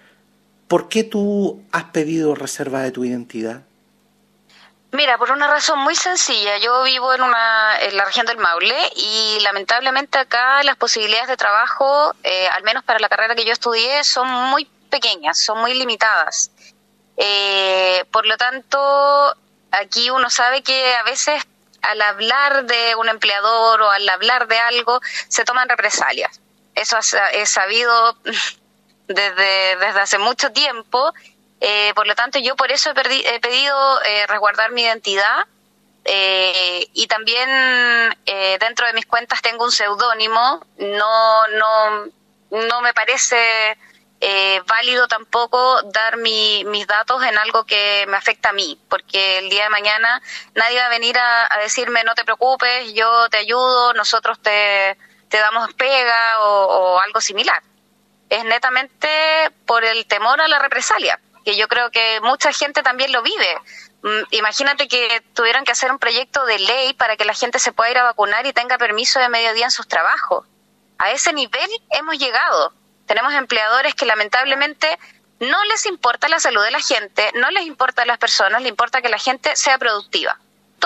¿por 0.67 0.89
qué 0.89 1.03
tú 1.03 1.63
has 1.71 1.85
pedido 1.85 2.35
reserva 2.35 2.81
de 2.81 2.91
tu 2.91 3.05
identidad? 3.05 3.63
Mira, 4.95 5.17
por 5.17 5.31
una 5.31 5.47
razón 5.47 5.79
muy 5.79 5.93
sencilla. 5.93 6.57
Yo 6.57 6.83
vivo 6.83 7.13
en, 7.13 7.21
una, 7.21 7.79
en 7.81 7.97
la 7.97 8.05
región 8.05 8.25
del 8.25 8.37
Maule 8.37 8.77
y 8.95 9.39
lamentablemente 9.41 10.17
acá 10.17 10.63
las 10.63 10.77
posibilidades 10.77 11.27
de 11.27 11.35
trabajo, 11.35 12.13
eh, 12.23 12.47
al 12.47 12.63
menos 12.63 12.83
para 12.85 12.99
la 12.99 13.09
carrera 13.09 13.35
que 13.35 13.43
yo 13.43 13.51
estudié, 13.51 14.05
son 14.05 14.29
muy 14.29 14.65
pequeñas, 14.89 15.37
son 15.37 15.59
muy 15.59 15.73
limitadas. 15.73 16.49
Eh, 17.17 18.05
por 18.09 18.25
lo 18.25 18.37
tanto, 18.37 19.35
aquí 19.71 20.09
uno 20.09 20.29
sabe 20.29 20.63
que 20.63 20.95
a 20.95 21.03
veces 21.03 21.45
al 21.87 22.01
hablar 22.01 22.65
de 22.65 22.95
un 22.95 23.09
empleador 23.09 23.81
o 23.81 23.91
al 23.91 24.07
hablar 24.09 24.47
de 24.47 24.57
algo, 24.59 24.99
se 25.27 25.45
toman 25.45 25.69
represalias. 25.69 26.41
Eso 26.73 26.97
es 26.99 27.49
sabido 27.49 28.17
desde, 29.07 29.75
desde 29.77 29.99
hace 29.99 30.17
mucho 30.17 30.51
tiempo. 30.51 31.13
Eh, 31.61 31.93
por 31.95 32.05
lo 32.05 32.15
tanto, 32.15 32.39
yo 32.39 32.55
por 32.55 32.71
eso 32.71 32.91
he, 32.91 33.39
pedido 33.39 34.03
eh, 34.03 34.27
resguardar 34.27 34.71
mi 34.71 34.83
identidad 34.83 35.47
eh, 36.03 36.87
y 36.93 37.07
también 37.07 37.49
dentro 38.59 38.85
de 38.85 38.93
mis 38.93 39.05
cuentas 39.05 39.41
tengo 39.41 39.63
un 39.63 39.71
seudónimo. 39.71 40.65
No, 40.77 41.43
no, 41.47 42.05
no 42.51 42.81
me 42.81 42.93
parece 42.93 43.77
eh, 44.27 44.59
válido 44.65 45.07
tampoco 45.07 45.83
dar 45.83 46.17
mis 46.17 46.87
datos 46.87 47.23
en 47.23 47.37
algo 47.37 47.63
que 47.65 48.05
me 48.07 48.17
afecta 48.17 48.49
a 48.49 48.53
mí, 48.53 48.81
porque 48.89 49.37
el 49.37 49.51
día 49.51 49.65
de 49.65 49.69
mañana 49.69 50.19
nadie 50.55 50.79
va 50.79 50.87
a 50.87 50.89
venir 50.89 51.15
a, 51.15 51.59
decirme 51.61 52.03
no 52.03 52.15
te 52.15 52.23
preocupes, 52.23 52.91
yo 52.95 53.29
te 53.29 53.37
ayudo, 53.37 53.93
nosotros 53.93 54.41
te, 54.41 54.97
te 55.29 55.37
damos 55.37 55.71
pega 55.75 56.39
o, 56.39 56.99
algo 57.01 57.21
similar. 57.21 57.61
Es 58.31 58.43
netamente 58.45 59.07
por 59.67 59.85
el 59.85 60.07
temor 60.07 60.41
a 60.41 60.47
la 60.47 60.57
represalia, 60.57 61.19
que 61.45 61.55
yo 61.55 61.67
creo 61.67 61.91
que 61.91 62.19
mucha 62.21 62.51
gente 62.51 62.81
también 62.81 63.11
lo 63.11 63.21
vive. 63.21 63.57
Mm, 64.01 64.23
imagínate 64.31 64.87
que 64.87 65.21
tuvieran 65.35 65.65
que 65.65 65.73
hacer 65.73 65.91
un 65.91 65.99
proyecto 65.99 66.47
de 66.47 66.57
ley 66.57 66.93
para 66.95 67.15
que 67.15 67.25
la 67.25 67.35
gente 67.35 67.59
se 67.59 67.73
pueda 67.73 67.91
ir 67.91 67.99
a 67.99 68.03
vacunar 68.03 68.43
y 68.47 68.53
tenga 68.53 68.79
permiso 68.79 69.19
de 69.19 69.29
mediodía 69.29 69.65
en 69.65 69.71
sus 69.71 69.87
trabajos 69.87 70.47
A 70.97 71.11
ese 71.11 71.31
nivel 71.31 71.69
hemos 71.91 72.17
llegado. 72.17 72.73
Tenemos 73.05 73.33
empleadores 73.33 73.95
que 73.95 74.05
lamentablemente 74.05 74.87
no 75.39 75.63
les 75.65 75.85
importa 75.85 76.27
la 76.29 76.39
salud 76.39 76.63
de 76.63 76.71
la 76.71 76.79
gente, 76.79 77.31
no 77.35 77.51
les 77.51 77.65
importa 77.65 78.03
a 78.03 78.05
las 78.05 78.17
personas, 78.17 78.61
le 78.61 78.69
importa 78.69 79.01
que 79.01 79.09
la 79.09 79.19
gente 79.19 79.55
sea 79.55 79.77
productiva. 79.77 80.39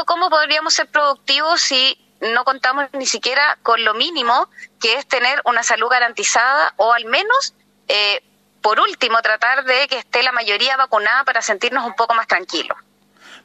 ¿Cómo 0.05 0.29
podríamos 0.29 0.73
ser 0.73 0.87
productivos 0.87 1.61
si 1.61 1.97
no 2.21 2.43
contamos 2.45 2.85
ni 2.93 3.05
siquiera 3.05 3.57
con 3.63 3.83
lo 3.83 3.93
mínimo 3.93 4.47
que 4.79 4.95
es 4.95 5.05
tener 5.07 5.41
una 5.45 5.63
salud 5.63 5.89
garantizada 5.89 6.73
o 6.77 6.93
al 6.93 7.05
menos, 7.05 7.53
eh, 7.87 8.21
por 8.61 8.79
último, 8.79 9.21
tratar 9.21 9.65
de 9.65 9.87
que 9.87 9.97
esté 9.97 10.23
la 10.23 10.31
mayoría 10.31 10.77
vacunada 10.77 11.23
para 11.23 11.41
sentirnos 11.41 11.85
un 11.85 11.95
poco 11.95 12.13
más 12.13 12.27
tranquilos? 12.27 12.77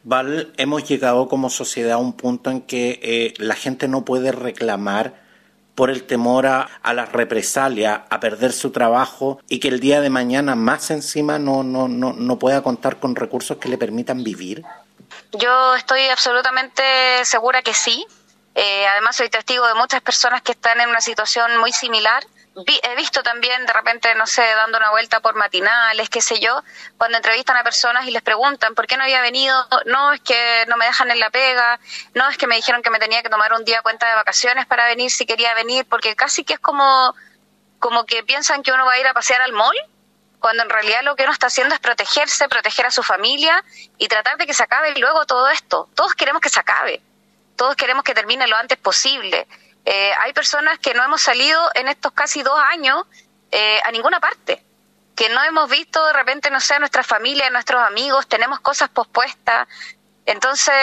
Val, 0.03 0.53
hemos 0.59 0.89
llegado 0.89 1.29
como 1.29 1.51
sociedad 1.51 1.93
a 1.93 1.99
un 1.99 2.17
punto 2.17 2.51
en 2.51 2.61
que 2.61 3.01
eh, 3.03 3.35
la 3.39 3.55
gente 3.55 3.89
no 3.89 4.05
puede 4.05 4.33
reclamar 4.33 5.24
por 5.75 5.91
el 5.91 6.05
temor 6.05 6.47
a, 6.47 6.69
a 6.83 6.95
las 6.95 7.13
represalias, 7.13 8.01
a 8.09 8.21
perder 8.21 8.53
su 8.53 8.71
trabajo 8.71 9.41
y 9.49 9.61
que 9.61 9.69
el 9.69 9.81
día 9.81 10.01
de 10.01 10.11
mañana 10.11 10.55
más 10.55 10.91
encima 10.91 11.39
no, 11.39 11.63
no, 11.63 11.89
no, 11.89 12.13
no 12.13 12.39
pueda 12.39 12.63
contar 12.63 12.99
con 13.01 13.17
recursos 13.17 13.59
que 13.59 13.69
le 13.69 13.79
permitan 13.79 14.23
vivir? 14.23 14.65
Yo 15.33 15.75
estoy 15.75 16.03
absolutamente 16.07 16.83
segura 17.25 17.63
que 17.63 17.75
sí. 17.75 18.07
Eh, 18.55 18.87
además, 18.87 19.17
soy 19.17 19.29
testigo 19.29 19.67
de 19.67 19.75
muchas 19.75 20.01
personas 20.01 20.43
que 20.43 20.53
están 20.53 20.81
en 20.81 20.89
una 20.89 21.01
situación 21.01 21.59
muy 21.59 21.73
similar 21.73 22.25
he 22.57 22.97
visto 22.97 23.23
también 23.23 23.67
de 23.67 23.73
repente, 23.73 24.15
no 24.15 24.27
sé, 24.27 24.43
dando 24.43 24.79
una 24.79 24.91
vuelta 24.91 25.21
por 25.21 25.35
matinales, 25.35 26.09
qué 26.09 26.21
sé 26.21 26.39
yo, 26.39 26.63
cuando 26.97 27.17
entrevistan 27.17 27.57
a 27.57 27.65
personas 27.65 28.07
y 28.07 28.11
les 28.11 28.23
preguntan 28.23 28.75
por 28.75 28.87
qué 28.87 28.97
no 28.97 29.03
había 29.03 29.21
venido, 29.21 29.67
no 29.87 30.13
es 30.13 30.21
que 30.21 30.65
no 30.69 30.77
me 30.77 30.87
dejan 30.87 31.11
en 31.11 31.19
la 31.19 31.31
pega, 31.31 31.81
no 32.15 32.29
es 32.29 32.37
que 32.37 32.47
me 32.47 32.57
dijeron 32.57 32.83
que 32.83 32.91
me 32.91 32.99
tenía 32.99 33.23
que 33.23 33.29
tomar 33.29 33.53
un 33.53 33.65
día 33.65 33.83
cuenta 33.83 34.09
de 34.09 34.15
vacaciones 34.15 34.67
para 34.67 34.87
venir 34.87 35.11
si 35.11 35.27
quería 35.27 35.53
venir, 35.55 35.85
porque 35.89 36.15
casi 36.15 36.45
que 36.45 36.55
es 36.55 36.61
como, 36.61 37.15
como 37.81 38.05
que 38.05 38.23
piensan 38.23 38.63
que 38.63 38.73
uno 38.73 38.87
va 38.87 38.93
a 38.93 39.01
ir 39.01 39.07
a 39.07 39.15
pasear 39.15 39.41
al 39.43 39.53
mall, 39.53 39.77
cuando 40.39 40.63
en 40.63 40.71
realidad 40.71 41.03
lo 41.03 41.17
que 41.17 41.25
uno 41.25 41.33
está 41.33 41.49
haciendo 41.49 41.75
es 41.75 41.81
protegerse, 41.81 42.49
proteger 42.49 42.87
a 42.87 42.91
su 42.91 43.03
familia 43.03 43.65
y 43.99 44.07
tratar 44.09 44.37
de 44.37 44.47
que 44.47 44.55
se 44.55 44.63
acabe 44.63 44.95
luego 44.97 45.25
todo 45.25 45.49
esto. 45.49 45.89
Todos 45.95 46.15
queremos 46.15 46.41
que 46.43 46.51
se 46.51 46.61
acabe, 46.61 47.01
todos 47.57 47.75
queremos 47.75 48.05
que 48.05 48.15
termine 48.15 48.47
lo 48.47 48.57
antes 48.57 48.79
posible 48.79 49.49
eh, 49.85 50.13
hay 50.21 50.33
personas 50.33 50.79
que 50.79 50.95
no 50.95 51.05
hemos 51.05 51.23
salido 51.23 51.71
en 51.75 51.89
estos 51.89 52.13
casi 52.13 52.43
dos 52.43 52.59
años 52.59 53.05
eh, 53.51 53.81
a 53.85 53.91
ninguna 53.93 54.21
parte, 54.21 54.63
que 55.15 55.29
no 55.29 55.43
hemos 55.45 55.71
visto 55.71 56.05
de 56.07 56.13
repente, 56.13 56.51
no 56.51 56.61
sé, 56.61 56.75
a 56.75 56.79
nuestra 56.79 57.03
familia, 57.03 57.47
a 57.47 57.51
nuestros 57.51 57.83
amigos, 57.83 58.27
tenemos 58.27 58.61
cosas 58.61 58.89
pospuestas. 58.89 59.69
Entonces, 60.27 60.75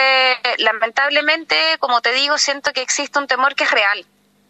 lamentablemente, 0.59 1.55
como 1.79 2.01
te 2.01 2.13
digo, 2.13 2.37
siento 2.37 2.71
que 2.73 2.81
existe 2.81 3.17
un 3.17 3.27
temor 3.27 3.55
que 3.55 3.63
es 3.63 3.71
real, 3.71 4.05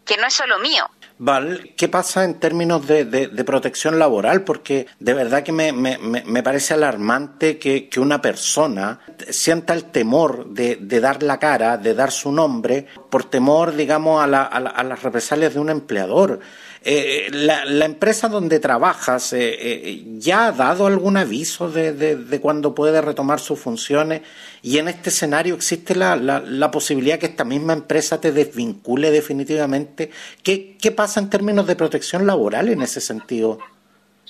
que 0.05 0.17
no 0.17 0.27
es 0.27 0.33
solo 0.33 0.59
mío, 0.59 0.89
Val, 1.23 1.75
¿qué 1.77 1.87
pasa 1.87 2.23
en 2.23 2.39
términos 2.39 2.87
de, 2.87 3.43
protección 3.45 3.99
laboral? 3.99 4.43
Porque 4.43 4.87
de 4.99 5.13
verdad 5.13 5.43
que 5.43 5.51
me, 5.51 5.71
me, 5.71 6.41
parece 6.41 6.73
alarmante 6.73 7.59
que, 7.59 7.87
una 7.99 8.19
persona 8.23 8.99
sienta 9.29 9.75
el 9.75 9.91
temor 9.91 10.47
de, 10.49 10.77
dar 10.99 11.21
la 11.21 11.37
cara, 11.37 11.77
de 11.77 11.93
dar 11.93 12.09
su 12.09 12.31
nombre, 12.31 12.87
por 13.11 13.25
temor, 13.25 13.75
digamos, 13.75 14.23
a, 14.23 14.25
la, 14.25 14.41
a 14.41 14.83
las 14.83 15.03
represalias 15.03 15.53
de 15.53 15.59
un 15.59 15.69
empleador. 15.69 16.39
Eh, 16.83 17.29
la, 17.31 17.63
la, 17.63 17.85
empresa 17.85 18.27
donde 18.27 18.59
trabajas 18.59 19.33
eh, 19.33 19.39
eh, 19.39 20.03
ya 20.17 20.47
ha 20.47 20.51
dado 20.51 20.87
algún 20.87 21.15
aviso 21.15 21.69
de, 21.69 21.93
de, 21.93 22.41
cuándo 22.41 22.73
puede 22.73 22.99
retomar 23.01 23.39
sus 23.39 23.59
funciones 23.59 24.23
y 24.63 24.79
en 24.79 24.87
este 24.87 25.11
escenario 25.11 25.53
existe 25.53 25.93
la, 25.93 26.15
la, 26.15 26.71
posibilidad 26.71 27.19
que 27.19 27.27
esta 27.27 27.43
misma 27.43 27.73
empresa 27.73 28.19
te 28.19 28.31
desvincule 28.31 29.11
definitivamente. 29.11 30.09
¿Qué, 30.41 30.75
¿Qué 30.81 30.91
pasa 30.91 31.19
en 31.19 31.29
términos 31.29 31.67
de 31.67 31.75
protección 31.75 32.25
laboral 32.25 32.67
en 32.69 32.81
ese 32.81 32.99
sentido? 32.99 33.59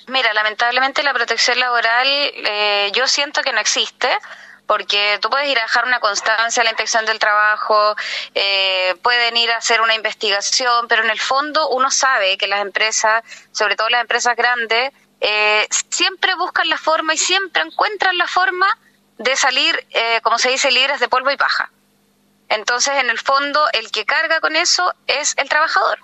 Mira, 0.08 0.34
lamentablemente 0.34 1.02
la 1.02 1.14
protección 1.14 1.58
laboral 1.58 2.06
yo 2.94 3.06
siento 3.06 3.40
que 3.40 3.54
no 3.54 3.60
existe 3.60 4.08
porque 4.72 5.18
tú 5.20 5.28
puedes 5.28 5.50
ir 5.50 5.58
a 5.58 5.64
dejar 5.64 5.84
una 5.84 6.00
constancia 6.00 6.62
a 6.62 6.64
la 6.64 6.70
inspección 6.70 7.04
del 7.04 7.18
trabajo, 7.18 7.94
eh, 8.34 8.94
pueden 9.02 9.36
ir 9.36 9.50
a 9.50 9.58
hacer 9.58 9.82
una 9.82 9.94
investigación, 9.94 10.88
pero 10.88 11.04
en 11.04 11.10
el 11.10 11.20
fondo 11.20 11.68
uno 11.68 11.90
sabe 11.90 12.38
que 12.38 12.46
las 12.46 12.62
empresas, 12.62 13.22
sobre 13.52 13.76
todo 13.76 13.90
las 13.90 14.00
empresas 14.00 14.34
grandes, 14.34 14.94
eh, 15.20 15.68
siempre 15.90 16.34
buscan 16.36 16.70
la 16.70 16.78
forma 16.78 17.12
y 17.12 17.18
siempre 17.18 17.62
encuentran 17.62 18.16
la 18.16 18.26
forma 18.26 18.66
de 19.18 19.36
salir, 19.36 19.86
eh, 19.90 20.22
como 20.22 20.38
se 20.38 20.48
dice, 20.48 20.70
libres 20.70 21.00
de 21.00 21.08
polvo 21.10 21.30
y 21.30 21.36
paja. 21.36 21.70
Entonces, 22.48 22.94
en 22.94 23.10
el 23.10 23.18
fondo, 23.18 23.68
el 23.74 23.90
que 23.90 24.06
carga 24.06 24.40
con 24.40 24.56
eso 24.56 24.94
es 25.06 25.34
el 25.36 25.50
trabajador. 25.50 25.98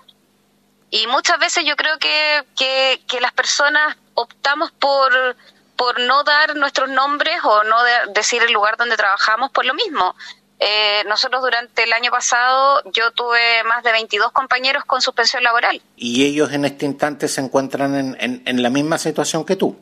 Y 0.91 1.07
muchas 1.07 1.39
veces 1.39 1.65
yo 1.65 1.75
creo 1.75 1.97
que, 1.97 2.43
que, 2.55 3.01
que 3.07 3.19
las 3.19 3.31
personas 3.31 3.97
optamos 4.13 4.71
por 4.73 5.35
por 5.79 5.97
no 6.01 6.25
dar 6.25 6.57
nuestros 6.57 6.89
nombres 6.89 7.37
o 7.41 7.63
no 7.63 7.77
decir 8.13 8.43
el 8.43 8.51
lugar 8.51 8.75
donde 8.75 8.97
trabajamos 8.97 9.49
por 9.51 9.65
lo 9.65 9.73
mismo. 9.73 10.13
Eh, 10.59 11.05
nosotros 11.07 11.41
durante 11.41 11.83
el 11.83 11.93
año 11.93 12.11
pasado 12.11 12.83
yo 12.91 13.11
tuve 13.11 13.63
más 13.63 13.81
de 13.81 13.93
22 13.93 14.33
compañeros 14.33 14.83
con 14.83 15.01
suspensión 15.01 15.41
laboral. 15.41 15.81
¿Y 15.95 16.25
ellos 16.25 16.51
en 16.51 16.65
este 16.65 16.85
instante 16.85 17.29
se 17.29 17.39
encuentran 17.39 18.17
en, 18.19 18.61
la 18.61 18.69
misma 18.69 18.97
situación 18.97 19.45
que 19.45 19.55
tú? 19.55 19.79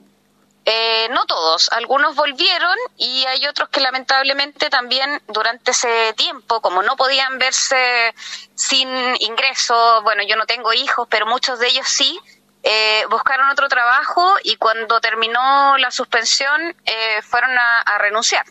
Eh, 0.65 1.07
no 1.09 1.25
todos, 1.25 1.71
algunos 1.71 2.13
volvieron 2.13 2.75
y 2.97 3.25
hay 3.25 3.47
otros 3.47 3.69
que 3.69 3.79
lamentablemente 3.79 4.69
también 4.69 5.19
durante 5.27 5.71
ese 5.71 6.13
tiempo, 6.15 6.61
como 6.61 6.83
no 6.83 6.95
podían 6.95 7.39
verse 7.39 8.13
sin 8.53 8.87
ingreso, 9.21 10.03
bueno, 10.03 10.21
yo 10.27 10.35
no 10.35 10.45
tengo 10.45 10.73
hijos, 10.73 11.07
pero 11.09 11.25
muchos 11.25 11.57
de 11.57 11.69
ellos 11.69 11.87
sí, 11.87 12.19
eh, 12.63 13.03
buscaron 13.09 13.49
otro 13.49 13.67
trabajo 13.67 14.35
y 14.43 14.55
cuando 14.57 14.99
terminó 14.99 15.77
la 15.77 15.91
suspensión 15.91 16.75
eh, 16.85 17.21
fueron 17.21 17.51
a, 17.57 17.97
renunciar. 17.99 18.45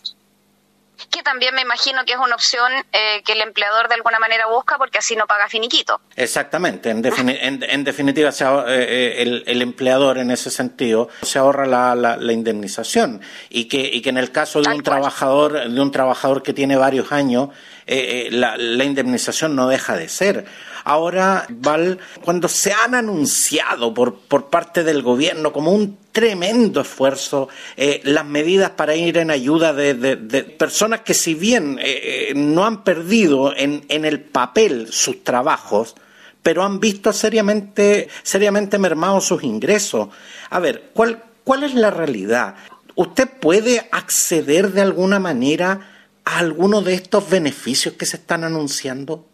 Que 1.11 1.23
también 1.23 1.55
me 1.55 1.61
imagino 1.61 2.05
que 2.07 2.15
es 2.15 2.19
una 2.19 2.35
opción 2.35 2.73
eh, 2.91 3.23
que 3.25 3.33
el 3.33 3.43
empleador 3.43 3.89
de 3.89 3.97
alguna 3.97 4.19
manera 4.19 4.47
busca 4.47 4.79
porque 4.79 4.99
así 4.99 5.15
no 5.15 5.27
paga 5.27 5.47
finiquito. 5.49 6.01
Exactamente, 6.15 6.89
en, 6.89 7.03
definitiva 7.03 8.31
el, 8.67 9.63
empleador 9.63 10.17
en 10.17 10.31
ese 10.31 10.51
sentido 10.51 11.11
se 11.21 11.39
ahorra 11.39 11.67
la, 11.67 12.33
indemnización 12.33 13.21
y 13.51 13.67
que, 13.67 13.79
y 13.79 14.01
que 14.01 14.09
en 14.09 14.17
el 14.17 14.33
caso 14.33 14.63
de 14.63 14.71
un 14.71 14.83
trabajador 14.83 15.69
de 15.69 15.81
un 15.81 15.93
trabajador 15.93 16.43
que 16.43 16.55
tiene 16.55 16.77
varios 16.77 17.13
años 17.13 17.51
la, 17.87 18.57
la 18.57 18.85
indemnización 18.85 19.55
no 19.55 19.69
deja 19.69 19.97
de 19.97 20.09
ser. 20.09 20.47
Ahora, 20.89 21.47
Val, 21.49 21.99
cuando 22.23 22.47
se 22.47 22.73
han 22.73 22.95
anunciado 22.95 23.93
por, 23.93 24.21
por 24.21 24.51
parte 24.51 24.85
del 24.85 25.03
gobierno 25.03 25.53
como 25.53 25.73
un 25.73 25.99
tremendo 26.13 26.83
esfuerzo 26.83 27.49
eh, 27.77 28.01
las 28.05 28.25
medidas 28.25 28.71
para 28.71 28.95
ir 28.95 29.19
en 29.19 29.33
ayuda 29.33 29.73
de, 29.73 30.17
personas 30.57 31.01
que 31.01 31.13
si 31.13 31.35
bien 31.35 31.81
eh, 31.83 32.29
eh, 32.31 32.33
no 32.37 32.65
han 32.65 32.85
perdido 32.85 33.53
en, 33.57 33.85
en 33.89 34.05
el 34.05 34.21
papel 34.21 34.87
sus 34.93 35.25
trabajos, 35.25 35.97
pero 36.41 36.63
han 36.63 36.79
visto 36.79 37.13
seriamente, 37.13 38.09
seriamente 38.23 38.79
mermados 38.79 39.27
sus 39.27 39.43
ingresos. 39.43 40.11
A 40.51 40.61
ver, 40.61 40.91
¿cuál, 40.95 41.21
¿cuál 41.43 41.65
es 41.65 41.75
la 41.75 41.91
realidad? 41.91 42.55
¿Usted 42.95 43.29
puede 43.29 43.89
acceder 43.91 44.71
de 44.71 44.83
alguna 44.83 45.19
manera 45.19 45.96
a 46.27 46.39
alguno 46.39 46.83
de 46.83 46.95
estos 46.95 47.31
beneficios 47.31 47.95
que 47.95 48.05
se 48.05 48.17
están 48.17 48.43
anunciando? 48.43 49.25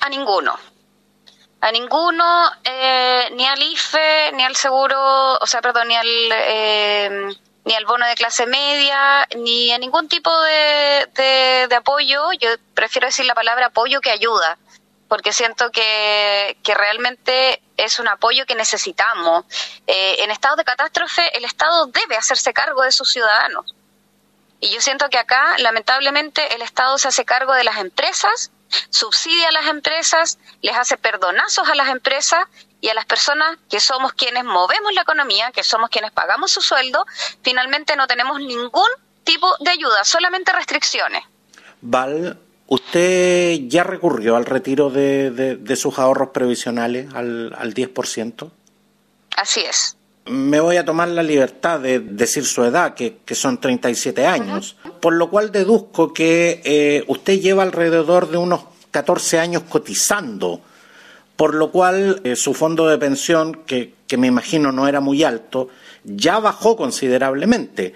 A 0.00 0.08
ninguno. 0.08 0.58
A 1.60 1.72
ninguno, 1.72 2.50
eh, 2.64 3.30
ni 3.34 3.46
al 3.46 3.62
IFE, 3.62 4.32
ni 4.34 4.42
al 4.42 4.56
seguro, 4.56 5.38
o 5.38 5.46
sea, 5.46 5.62
perdón, 5.62 5.88
ni 5.88 5.94
al, 5.94 6.08
eh, 6.32 7.28
ni 7.64 7.74
al 7.74 7.84
bono 7.84 8.06
de 8.06 8.16
clase 8.16 8.46
media, 8.46 9.28
ni 9.36 9.70
a 9.70 9.78
ningún 9.78 10.08
tipo 10.08 10.30
de, 10.42 11.06
de, 11.68 11.74
apoyo. 11.74 12.32
Yo 12.32 12.48
prefiero 12.74 13.06
decir 13.06 13.24
la 13.24 13.34
palabra 13.34 13.66
apoyo 13.66 14.00
que 14.00 14.10
ayuda, 14.10 14.58
porque 15.06 15.32
siento 15.32 15.70
que, 15.70 16.58
que 16.64 16.74
realmente 16.74 17.62
es 17.76 18.00
un 18.00 18.08
apoyo 18.08 18.44
que 18.44 18.56
necesitamos. 18.56 19.44
Eh, 19.86 20.16
en 20.24 20.32
estado 20.32 20.56
de 20.56 20.64
catástrofe, 20.64 21.36
el 21.36 21.44
Estado 21.44 21.86
debe 21.86 22.16
hacerse 22.16 22.52
cargo 22.52 22.82
de 22.82 22.90
sus 22.90 23.08
ciudadanos. 23.08 23.74
Y 24.60 24.70
yo 24.70 24.80
siento 24.80 25.08
que 25.08 25.18
acá, 25.18 25.56
lamentablemente, 25.58 26.54
el 26.54 26.62
Estado 26.62 26.98
se 26.98 27.08
hace 27.08 27.24
cargo 27.24 27.54
de 27.54 27.64
las 27.64 27.78
empresas 27.78 28.50
subsidia 28.90 29.48
a 29.48 29.52
las 29.52 29.66
empresas, 29.66 30.38
les 30.62 30.76
hace 30.76 30.96
perdonazos 30.96 31.68
a 31.68 31.74
las 31.74 31.88
empresas 31.88 32.44
y 32.80 32.88
a 32.88 32.94
las 32.94 33.06
personas 33.06 33.58
que 33.68 33.80
somos 33.80 34.12
quienes 34.12 34.44
movemos 34.44 34.92
la 34.94 35.02
economía, 35.02 35.50
que 35.52 35.62
somos 35.62 35.90
quienes 35.90 36.12
pagamos 36.12 36.52
su 36.52 36.60
sueldo, 36.60 37.04
finalmente 37.42 37.96
no 37.96 38.06
tenemos 38.06 38.40
ningún 38.40 38.88
tipo 39.24 39.48
de 39.60 39.70
ayuda, 39.70 40.04
solamente 40.04 40.52
restricciones. 40.52 41.22
Val, 41.80 42.38
¿usted 42.66 43.58
ya 43.66 43.82
recurrió 43.82 44.36
al 44.36 44.46
retiro 44.46 44.90
de, 44.90 45.76
sus 45.76 45.98
ahorros 45.98 46.30
previsionales 46.30 47.12
al, 47.14 47.54
al 47.56 47.74
10%? 47.74 48.50
Así 49.36 49.60
es 49.60 49.97
me 50.28 50.60
voy 50.60 50.76
a 50.76 50.84
tomar 50.84 51.08
la 51.08 51.22
libertad 51.22 51.80
de 51.80 52.00
decir 52.00 52.44
su 52.44 52.64
edad, 52.64 52.94
que, 52.94 53.18
que 53.24 53.34
son 53.34 53.58
37 53.60 54.26
años, 54.26 54.76
por 55.00 55.12
lo 55.14 55.30
cual 55.30 55.52
deduzco 55.52 56.12
que 56.12 56.60
eh, 56.64 57.04
usted 57.06 57.40
lleva 57.40 57.62
alrededor 57.62 58.30
de 58.30 58.36
unos 58.38 58.64
14 58.90 59.38
años 59.38 59.62
cotizando. 59.68 60.60
por 61.36 61.54
lo 61.54 61.70
cual 61.70 62.20
eh, 62.24 62.34
su 62.34 62.52
fondo 62.52 62.88
de 62.88 62.98
pensión, 62.98 63.62
que, 63.64 63.94
me 64.16 64.26
imagino 64.26 64.72
no 64.72 64.88
era 64.88 65.00
muy 65.00 65.22
alto, 65.22 65.68
ya 66.02 66.40
bajó 66.40 66.76
considerablemente. 66.76 67.94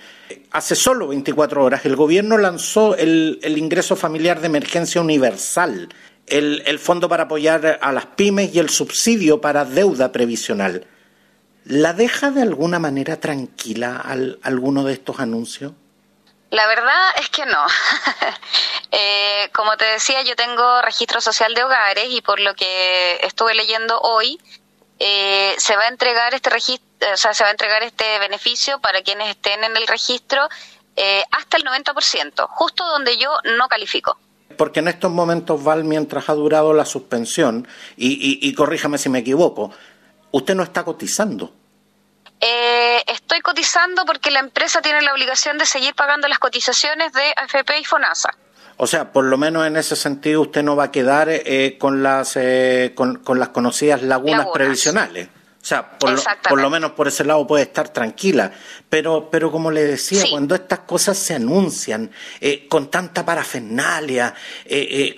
Hace 0.52 0.76
solo 0.76 1.08
24 1.08 1.64
horas 1.64 1.84
el 1.84 1.96
gobierno 1.96 2.38
lanzó 2.38 2.94
el, 2.96 3.40
ingreso 3.44 3.96
familiar 3.96 4.40
de 4.40 4.46
emergencia 4.46 5.00
universal, 5.00 5.88
el, 6.28 6.62
el, 6.66 6.78
fondo 6.78 7.08
para 7.08 7.24
apoyar 7.24 7.80
a 7.82 7.90
las 7.90 8.06
pymes 8.06 8.54
y 8.54 8.60
el 8.60 8.68
subsidio 8.68 9.40
para 9.40 9.64
deuda 9.64 10.12
previsional. 10.12 10.86
¿La 11.64 11.92
deja 11.92 12.30
de 12.30 12.42
alguna 12.42 12.78
manera 12.78 13.20
tranquila 13.20 14.00
al, 14.04 14.38
alguno 14.42 14.84
de 14.84 14.94
estos 14.94 15.20
anuncios? 15.20 15.72
La 16.50 16.66
verdad 16.66 17.14
es 17.18 17.28
que 17.30 17.46
no. 17.46 17.66
Eh, 18.94 19.48
como 19.54 19.74
te 19.78 19.86
decía, 19.86 20.20
yo 20.20 20.36
tengo 20.36 20.82
registro 20.82 21.22
social 21.22 21.54
de 21.54 21.64
hogares 21.64 22.08
y 22.10 22.20
por 22.20 22.38
lo 22.40 22.54
que 22.54 23.18
estuve 23.22 23.54
leyendo 23.54 23.98
hoy, 24.02 24.38
eh, 24.98 25.54
se 25.56 25.76
va 25.76 25.84
a 25.84 25.88
entregar 25.88 26.34
este 26.34 26.50
registro, 26.50 27.08
o 27.10 27.16
sea, 27.16 27.32
se 27.32 27.42
va 27.42 27.48
a 27.48 27.52
entregar 27.52 27.82
este 27.82 28.18
beneficio 28.18 28.80
para 28.80 29.00
quienes 29.00 29.30
estén 29.30 29.64
en 29.64 29.78
el 29.78 29.86
registro 29.86 30.46
eh, 30.94 31.22
hasta 31.30 31.56
el 31.56 31.64
90%, 31.64 32.46
justo 32.50 32.84
donde 32.84 33.16
yo 33.16 33.30
no 33.56 33.66
califico. 33.68 34.18
Porque 34.58 34.80
en 34.80 34.88
estos 34.88 35.10
momentos, 35.10 35.64
Val, 35.64 35.84
mientras 35.84 36.28
ha 36.28 36.34
durado 36.34 36.74
la 36.74 36.84
suspensión, 36.84 37.66
y, 37.96 38.46
y 38.46 38.54
corríjame 38.54 38.98
si 38.98 39.08
me 39.08 39.20
equivoco, 39.20 39.72
usted 40.32 40.54
no 40.54 40.64
está 40.64 40.82
cotizando. 40.82 41.52
Eh, 42.40 43.00
estoy 43.06 43.40
cotizando 43.40 44.04
porque 44.04 44.32
la 44.32 44.40
empresa 44.40 44.82
tiene 44.82 45.00
la 45.00 45.12
obligación 45.12 45.58
de 45.58 45.66
seguir 45.66 45.94
pagando 45.94 46.26
las 46.26 46.40
cotizaciones 46.40 47.12
de 47.12 47.22
AFP 47.36 47.78
y 47.78 47.84
FONASA. 47.84 48.30
O 48.78 48.88
sea, 48.88 49.12
por 49.12 49.24
lo 49.24 49.38
menos 49.38 49.64
en 49.64 49.76
ese 49.76 49.94
sentido 49.94 50.40
usted 50.40 50.64
no 50.64 50.74
va 50.74 50.84
a 50.84 50.90
quedar 50.90 51.28
eh, 51.30 51.76
con 51.78 52.02
las 52.02 52.32
eh, 52.34 52.94
con, 52.96 53.22
las 53.38 53.50
conocidas 53.50 54.02
lagunas, 54.02 54.48
previsionales. 54.52 55.28
O 55.28 55.64
sea, 55.64 55.96
por 55.96 56.10
lo, 56.10 56.22
por 56.48 56.60
lo, 56.60 56.68
menos 56.68 56.90
por 56.90 57.06
ese 57.06 57.22
lado 57.22 57.46
puede 57.46 57.62
estar 57.62 57.90
tranquila. 57.90 58.50
Pero, 58.88 59.28
pero 59.30 59.52
como 59.52 59.70
le 59.70 59.84
decía, 59.84 60.24
cuando 60.28 60.56
estas 60.56 60.80
cosas 60.80 61.16
se 61.16 61.36
anuncian 61.36 62.10
con 62.68 62.90
tanta 62.90 63.24
parafernalia, 63.24 64.34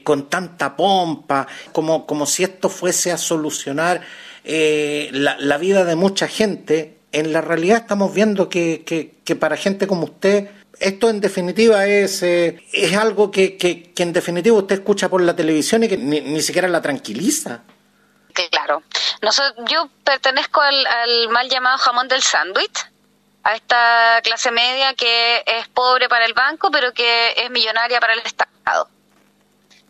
con 0.03 0.29
tanta 0.29 0.77
pompa, 0.77 1.46
como, 1.72 2.05
como 2.05 2.27
si 2.27 2.44
esto 2.44 2.68
fuese 2.68 3.11
a 3.11 3.16
solucionar 3.16 4.03
la, 4.45 5.37
la 5.39 5.59
vida 5.59 5.85
de 5.85 5.97
mucha 5.97 6.29
gente, 6.29 6.99
en 7.15 7.33
la 7.33 7.41
realidad 7.41 7.79
estamos 7.79 8.13
viendo 8.13 8.49
que, 8.49 8.85
que, 9.25 9.37
para 9.37 9.57
gente 9.57 9.87
como 9.87 10.05
usted 10.05 10.51
esto 10.81 11.09
en 11.09 11.21
definitiva 11.21 11.87
es, 11.87 12.23
eh, 12.25 12.61
es 12.73 12.97
algo 12.97 13.31
que, 13.31 13.57
que, 13.57 13.93
en 13.97 14.13
definitiva 14.13 14.57
usted 14.57 14.77
escucha 14.77 15.09
por 15.09 15.23
la 15.23 15.37
televisión 15.37 15.85
y 15.85 15.89
que 15.89 15.97
ni, 15.97 16.43
siquiera 16.43 16.67
la 16.67 16.83
tranquiliza. 16.83 17.63
Claro. 18.51 18.83
yo 19.69 19.89
pertenezco 20.03 20.61
al 20.61 21.29
mal 21.31 21.49
llamado 21.49 21.79
jamón 21.79 22.09
del 22.09 22.23
sándwich, 22.23 22.91
a 23.45 23.55
esta 23.55 24.21
clase 24.25 24.51
media 24.51 24.95
que 24.95 25.45
es 25.47 25.69
pobre 25.69 26.09
para 26.09 26.25
el 26.25 26.35
banco, 26.35 26.71
pero 26.73 26.93
que 26.93 27.35
es 27.37 27.51
millonaria 27.51 28.01
para 28.01 28.15
el 28.15 28.21
Estado. 28.21 28.89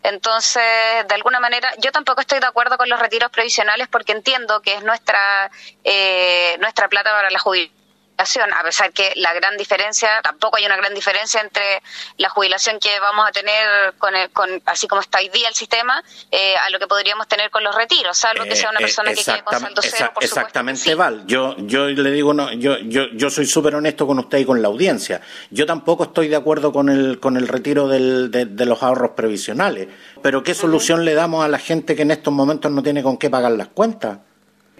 Entonces, 0.05 0.62
de 1.09 1.14
alguna 1.14 1.40
manera, 1.40 1.73
yo 1.79 1.90
tampoco 1.90 2.21
estoy 2.21 2.38
de 2.38 2.47
acuerdo 2.47 2.77
con 2.77 2.90
los 2.90 3.01
retiros 3.01 3.31
previsionales 3.31 3.88
porque 3.88 4.12
entiendo 4.12 4.61
que 4.61 4.75
es 4.75 4.85
nuestra, 4.85 5.51
eh, 5.83 6.57
nuestra 6.61 6.88
plata 6.88 7.11
para 7.11 7.31
la 7.31 7.38
jubilación 7.38 7.84
a 8.16 8.62
pesar 8.62 8.92
que 8.92 9.12
la 9.16 9.33
gran 9.35 9.57
diferencia, 9.57 10.09
tampoco 10.22 10.57
hay 10.57 10.66
una 10.66 10.77
gran 10.77 10.94
diferencia 10.94 11.40
entre 11.40 11.83
la 12.18 12.29
jubilación 12.29 12.79
que 12.79 12.98
vamos 13.00 13.27
a 13.29 13.33
tener 13.33 13.94
con, 13.98 14.12
con 14.33 14.62
así 14.66 14.87
como 14.87 15.00
está 15.00 15.18
hoy 15.18 15.29
día 15.29 15.48
el 15.48 15.55
sistema, 15.55 16.03
eh, 16.31 16.55
a 16.57 16.70
lo 16.70 16.79
que 16.79 16.87
podríamos 16.87 17.29
tener 17.29 17.50
con 17.50 17.62
los 17.64 17.74
retiros, 17.74 18.16
salvo 18.16 18.44
que 18.44 18.57
sea 18.57 18.70
una 18.70 18.81
eh, 18.81 18.83
persona 18.83 19.12
que 19.12 19.24
quede 19.24 19.42
con 19.42 19.61
saldo 19.61 19.83
cero, 19.83 20.11
por 20.14 20.24
Exactamente, 20.24 20.94
Val. 20.94 21.24
Yo, 21.27 21.57
yo 21.59 21.87
le 21.87 22.11
digo, 22.11 22.35
no, 22.35 22.53
yo, 22.53 22.79
yo, 22.79 23.07
yo 23.12 23.31
soy 23.31 23.46
súper 23.46 23.74
honesto 23.74 24.07
con 24.07 24.18
usted 24.18 24.38
y 24.38 24.44
con 24.44 24.62
la 24.62 24.68
audiencia. 24.68 25.20
Yo 25.50 25.66
tampoco 25.66 26.05
estoy 26.05 26.29
de 26.29 26.37
acuerdo 26.37 26.72
con 26.72 26.88
el, 26.88 27.20
con 27.20 27.37
el 27.37 27.48
retiro 27.48 27.88
del, 27.88 28.31
de, 28.31 28.66
los 28.66 28.83
ahorros 28.83 29.12
previsionales. 29.12 29.88
Pero 30.22 30.42
¿qué 30.42 30.55
solución 30.55 31.05
le 31.05 31.14
damos 31.14 31.44
a 31.44 31.48
la 31.48 31.59
gente 31.59 31.94
que 31.94 32.03
en 32.03 32.11
estos 32.11 32.33
momentos 32.33 32.70
no 32.70 32.83
tiene 32.83 33.03
con 33.03 33.18
qué 33.18 33.31
pagar 33.31 33.53
las 33.53 33.68
cuentas? 33.68 34.18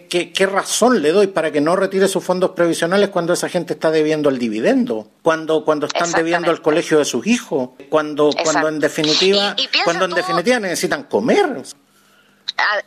¿Qué, 0.09 0.47
razón 0.47 1.03
le 1.03 1.13
doy 1.13 1.27
para 1.27 1.51
que 1.51 1.61
no 1.61 1.77
retire 1.77 2.09
sus 2.09 2.25
fondos 2.25 2.51
previsionales 2.51 3.09
cuando 3.11 3.33
esa 3.33 3.49
gente 3.49 3.75
está 3.75 3.91
debiendo 3.91 4.29
el 4.29 4.39
dividendo? 4.39 5.09
Cuando, 5.23 5.65
cuando 5.65 5.87
están 5.87 6.13
debiendo 6.13 6.51
el 6.51 6.63
colegio 6.63 6.99
de 6.99 7.05
sus 7.05 7.27
hijos, 7.27 7.71
cuando, 7.89 8.31
cuando 8.43 8.69
en 8.69 8.81
definitiva, 8.81 9.57
cuando 9.85 10.05
en 10.07 10.13
definitiva 10.13 10.61
necesitan 10.61 11.05
comer. 11.05 11.63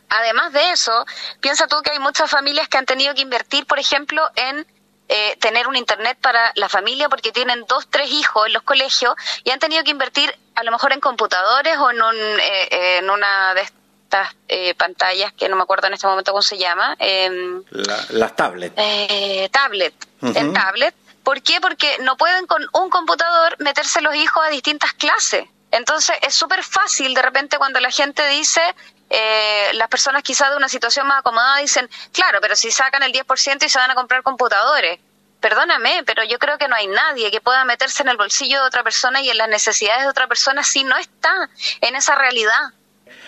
Además 0.10 0.54
de 0.54 0.72
eso, 0.72 1.06
piensa 1.42 1.68
tú 1.68 1.78
que 1.84 1.92
hay 1.92 2.00
muchas 2.00 2.30
familias 2.30 2.68
que 2.70 2.78
han 2.78 2.86
tenido 2.86 3.14
que 3.14 3.22
invertir, 3.22 3.66
por 3.66 3.80
ejemplo, 3.80 4.22
en 4.36 4.66
eh, 5.10 5.38
tener 5.40 5.68
un 5.68 5.78
internet 5.78 6.18
para 6.22 6.52
la 6.56 6.68
familia 6.68 7.08
porque 7.08 7.32
tienen 7.32 7.64
dos, 7.68 7.88
tres 7.90 8.12
hijos 8.12 8.48
en 8.48 8.54
los 8.54 8.64
colegios 8.64 9.16
y 9.46 9.52
han 9.52 9.60
tenido 9.60 9.84
que 9.84 9.92
invertir 9.92 10.38
a 10.56 10.64
lo 10.64 10.72
mejor 10.72 10.92
en 10.92 11.00
computadores 11.00 11.78
o 11.78 11.92
en, 11.92 12.02
un, 12.02 12.16
eh, 12.16 12.98
en 12.98 13.10
una 13.10 13.54
de 13.54 13.70
estas 14.08 14.34
eh, 14.48 14.74
pantallas 14.76 15.34
que 15.34 15.50
no 15.50 15.58
me 15.58 15.64
acuerdo 15.64 15.88
en 15.88 15.94
este 15.94 16.08
momento 16.08 16.32
cómo 16.32 16.42
se 16.42 16.58
llama. 16.58 16.96
Em, 16.98 17.62
las 18.10 18.36
tablets. 18.36 18.74
Eh, 18.78 19.50
tablet, 19.52 19.94
en 20.22 20.54
tablet. 20.54 20.96
¿Por 21.24 21.42
qué? 21.42 21.60
Porque 21.60 21.98
no 22.00 22.16
pueden 22.16 22.48
con 22.48 22.66
un 22.72 22.90
computador 22.90 23.58
meterse 23.60 24.02
los 24.02 24.16
hijos 24.16 24.42
a 24.46 24.50
distintas 24.50 24.94
clases. 24.94 25.46
Entonces 25.72 26.16
es 26.22 26.34
súper 26.34 26.64
fácil 26.64 27.14
de 27.14 27.22
repente 27.22 27.58
cuando 27.58 27.82
la 27.82 27.92
gente 27.92 28.26
dice, 28.30 28.62
eh, 29.10 29.72
las 29.74 29.90
personas 29.90 30.24
quizás 30.24 30.52
de 30.52 30.56
una 30.56 30.70
situación 30.70 31.06
más 31.06 31.20
acomodada 31.20 31.58
dicen, 31.58 31.90
claro, 32.14 32.40
pero 32.42 32.56
si 32.56 32.72
sacan 32.72 33.04
el 33.04 33.12
10% 33.12 33.66
y 33.66 33.70
se 33.70 33.78
van 33.78 33.92
a 33.92 33.96
comprar 33.96 34.24
computadores. 34.24 35.02
Perdóname, 35.42 36.04
pero 36.06 36.24
yo 36.24 36.40
creo 36.40 36.58
que 36.58 36.70
no 36.70 36.76
hay 36.76 36.88
nadie 36.88 37.30
que 37.30 37.42
pueda 37.42 37.66
meterse 37.66 38.04
en 38.04 38.10
el 38.10 38.18
bolsillo 38.18 38.62
de 38.62 38.68
otra 38.68 38.84
persona 38.84 39.22
y 39.22 39.30
en 39.30 39.38
las 39.38 39.50
necesidades 39.50 40.04
de 40.04 40.10
otra 40.10 40.28
persona 40.28 40.64
si 40.64 40.86
no 40.86 40.96
está 40.96 41.50
en 41.82 41.96
esa 41.98 42.16
realidad. 42.16 42.72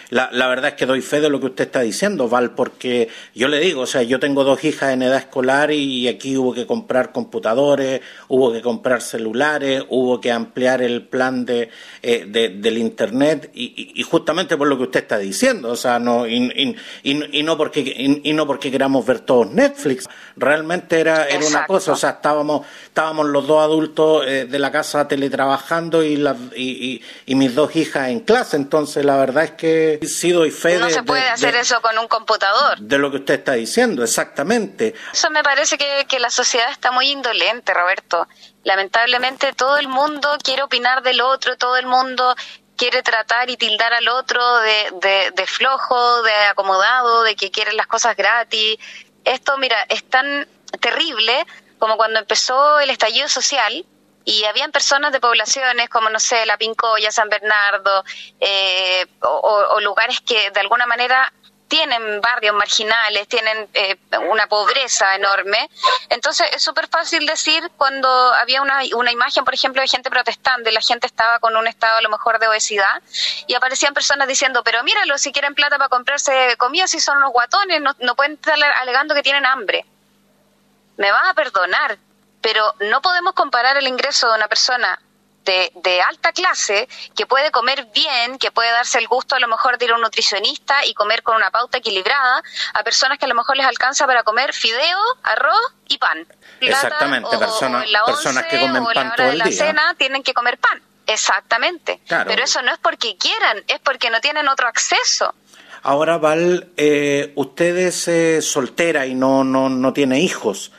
La, 0.09 0.29
la, 0.31 0.47
verdad 0.47 0.71
es 0.71 0.73
que 0.73 0.87
doy 0.87 1.01
fe 1.01 1.21
de 1.21 1.29
lo 1.29 1.39
que 1.39 1.47
usted 1.47 1.65
está 1.65 1.81
diciendo, 1.81 2.27
Val, 2.27 2.55
porque 2.55 3.09
yo 3.35 3.47
le 3.47 3.59
digo, 3.59 3.81
o 3.81 3.85
sea, 3.85 4.01
yo 4.01 4.19
tengo 4.19 4.43
dos 4.43 4.63
hijas 4.63 4.91
en 4.91 5.03
edad 5.03 5.17
escolar 5.17 5.71
y 5.71 6.07
aquí 6.07 6.35
hubo 6.35 6.51
que 6.51 6.65
comprar 6.65 7.11
computadores, 7.11 8.01
hubo 8.27 8.51
que 8.51 8.61
comprar 8.61 9.03
celulares, 9.03 9.83
hubo 9.89 10.19
que 10.19 10.31
ampliar 10.31 10.81
el 10.81 11.03
plan 11.03 11.45
de, 11.45 11.69
eh, 12.01 12.25
del 12.25 12.77
Internet 12.79 13.51
y, 13.53 13.91
y, 13.95 14.01
justamente 14.01 14.57
por 14.57 14.67
lo 14.67 14.77
que 14.77 14.83
usted 14.83 15.01
está 15.01 15.19
diciendo, 15.19 15.69
o 15.69 15.75
sea, 15.75 15.99
no, 15.99 16.27
y, 16.27 16.75
y, 17.03 17.43
no, 17.43 17.55
porque, 17.55 17.81
y, 18.23 18.33
no 18.33 18.47
porque 18.47 18.71
queramos 18.71 19.05
ver 19.05 19.19
todos 19.19 19.51
Netflix, 19.51 20.07
realmente 20.35 20.99
era, 20.99 21.25
era 21.25 21.45
una 21.45 21.67
cosa, 21.67 21.91
o 21.91 21.95
sea, 21.95 22.11
estábamos, 22.11 22.65
estábamos 22.85 23.27
los 23.27 23.45
dos 23.45 23.61
adultos 23.61 24.25
eh, 24.25 24.45
de 24.45 24.59
la 24.59 24.71
casa 24.71 25.07
teletrabajando 25.07 26.03
y, 26.03 26.15
la, 26.15 26.35
y, 26.55 26.99
y 27.27 27.35
mis 27.35 27.53
dos 27.53 27.75
hijas 27.75 28.09
en 28.09 28.21
clase, 28.21 28.57
entonces 28.57 29.05
la 29.05 29.17
verdad 29.17 29.43
es 29.43 29.51
que 29.51 29.98
sido 30.07 30.45
y 30.45 30.51
fe 30.51 30.77
no 30.77 30.89
se 30.89 31.03
puede 31.03 31.27
hacer 31.27 31.55
eso 31.55 31.81
con 31.81 31.97
un 31.97 32.07
computador. 32.07 32.79
De 32.79 32.97
lo 32.97 33.11
que 33.11 33.17
usted 33.17 33.35
está 33.35 33.53
diciendo, 33.53 34.03
exactamente. 34.03 34.93
Eso 35.11 35.29
me 35.29 35.43
parece 35.43 35.77
que, 35.77 36.05
que 36.07 36.19
la 36.19 36.29
sociedad 36.29 36.71
está 36.71 36.91
muy 36.91 37.09
indolente, 37.09 37.73
Roberto. 37.73 38.27
Lamentablemente 38.63 39.53
todo 39.53 39.77
el 39.77 39.87
mundo 39.87 40.29
quiere 40.43 40.63
opinar 40.63 41.01
del 41.01 41.21
otro, 41.21 41.57
todo 41.57 41.77
el 41.77 41.85
mundo 41.85 42.35
quiere 42.79 43.03
tratar 43.03 43.49
y 43.49 43.57
tildar 43.57 43.93
al 43.93 44.07
otro 44.07 44.41
de, 44.59 45.31
de, 45.35 45.45
flojo, 45.45 46.23
de 46.23 46.31
acomodado, 46.49 47.23
de 47.23 47.35
que 47.35 47.51
quiere 47.51 47.73
las 47.73 47.87
cosas 47.87 48.15
gratis. 48.15 48.77
Esto, 49.25 49.57
mira, 49.57 49.85
es 49.89 50.03
tan 50.09 50.47
terrible 50.79 51.45
como 51.77 51.97
cuando 51.97 52.19
empezó 52.19 52.79
el 52.79 52.89
estallido 52.89 53.27
social, 53.27 53.85
y 54.25 54.43
habían 54.45 54.71
personas 54.71 55.11
de 55.11 55.19
poblaciones 55.19 55.89
como, 55.89 56.09
no 56.09 56.19
sé, 56.19 56.45
La 56.45 56.57
Pincoya, 56.57 57.11
San 57.11 57.29
Bernardo, 57.29 58.03
eh, 58.39 59.05
o, 59.21 59.79
lugares 59.81 60.19
que 60.21 60.51
de 60.51 60.59
alguna 60.59 60.85
manera 60.85 61.31
tienen 61.67 62.19
barrios 62.19 62.55
marginales, 62.55 63.27
tienen 63.27 63.69
eh, 63.73 63.95
una 64.27 64.47
pobreza 64.47 65.15
enorme. 65.15 65.69
Entonces 66.09 66.47
es 66.51 66.63
súper 66.63 66.87
fácil 66.87 67.25
decir 67.25 67.71
cuando 67.77 68.09
había 68.33 68.61
una, 68.61 68.81
una 68.95 69.11
imagen, 69.11 69.45
por 69.45 69.53
ejemplo, 69.53 69.81
de 69.81 69.87
gente 69.87 70.09
protestante, 70.09 70.71
la 70.71 70.81
gente 70.81 71.07
estaba 71.07 71.39
con 71.39 71.55
un 71.55 71.67
estado 71.67 71.97
a 71.97 72.01
lo 72.01 72.09
mejor 72.09 72.39
de 72.39 72.47
obesidad 72.47 73.01
y 73.47 73.53
aparecían 73.53 73.93
personas 73.93 74.27
diciendo, 74.27 74.63
pero 74.63 74.83
míralo, 74.83 75.17
si 75.17 75.31
quieren 75.31 75.53
plata 75.53 75.77
para 75.77 75.89
comprarse 75.89 76.57
comida, 76.57 76.87
si 76.87 76.99
son 76.99 77.17
unos 77.17 77.31
guatones, 77.31 77.81
no, 77.81 77.95
no 77.99 78.15
pueden 78.15 78.33
estar 78.33 78.55
alegando 78.81 79.13
que 79.13 79.23
tienen 79.23 79.45
hambre. 79.45 79.85
Me 80.97 81.11
vas 81.11 81.29
a 81.29 81.33
perdonar, 81.33 81.97
pero 82.41 82.75
no 82.89 83.01
podemos 83.01 83.33
comparar 83.33 83.77
el 83.77 83.87
ingreso 83.87 84.29
de 84.29 84.35
una 84.35 84.47
persona 84.47 84.99
de, 85.45 85.71
de, 85.75 86.01
alta 86.01 86.31
clase 86.31 86.87
que 87.15 87.25
puede 87.25 87.49
comer 87.49 87.87
bien, 87.93 88.37
que 88.37 88.51
puede 88.51 88.69
darse 88.71 88.99
el 88.99 89.07
gusto 89.07 89.35
a 89.35 89.39
lo 89.39 89.47
mejor 89.47 89.77
de 89.77 89.85
ir 89.85 89.91
a 89.91 89.95
un 89.95 90.01
nutricionista 90.01 90.85
y 90.85 90.93
comer 90.93 91.23
con 91.23 91.35
una 91.35 91.49
pauta 91.49 91.79
equilibrada, 91.79 92.43
a 92.73 92.83
personas 92.83 93.17
que 93.17 93.25
a 93.25 93.27
lo 93.27 93.35
mejor 93.35 93.57
les 93.57 93.65
alcanza 93.65 94.05
para 94.05 94.23
comer 94.23 94.53
fideo, 94.53 94.99
arroz 95.23 95.73
y 95.87 95.97
pan. 95.97 96.27
Exactamente, 96.61 97.37
personas, 97.37 97.85
personas 98.05 98.45
que 98.45 98.59
comen 98.59 98.85
pan 98.93 99.13
todo 99.15 99.27
el 99.27 99.35
día. 99.35 99.45
la 99.45 99.51
cena 99.51 99.95
tienen 99.97 100.23
que 100.23 100.33
comer 100.33 100.57
pan. 100.59 100.81
Exactamente. 101.07 101.99
Pero 102.07 102.43
eso 102.43 102.61
no 102.61 102.71
es 102.71 102.77
porque 102.77 103.17
quieran, 103.17 103.63
es 103.67 103.79
porque 103.79 104.11
no 104.11 104.21
tienen 104.21 104.47
otro 104.47 104.67
acceso. 104.67 105.33
Ahora, 105.81 106.17
Val, 106.17 106.71
eh, 106.77 107.31
usted 107.35 107.77
es 107.77 108.07
eh, 108.07 108.41
soltera 108.41 109.07
y 109.07 109.15
no, 109.15 109.43
no, 109.43 109.69
no 109.69 109.93
tiene 109.93 110.19
hijos. 110.19 110.71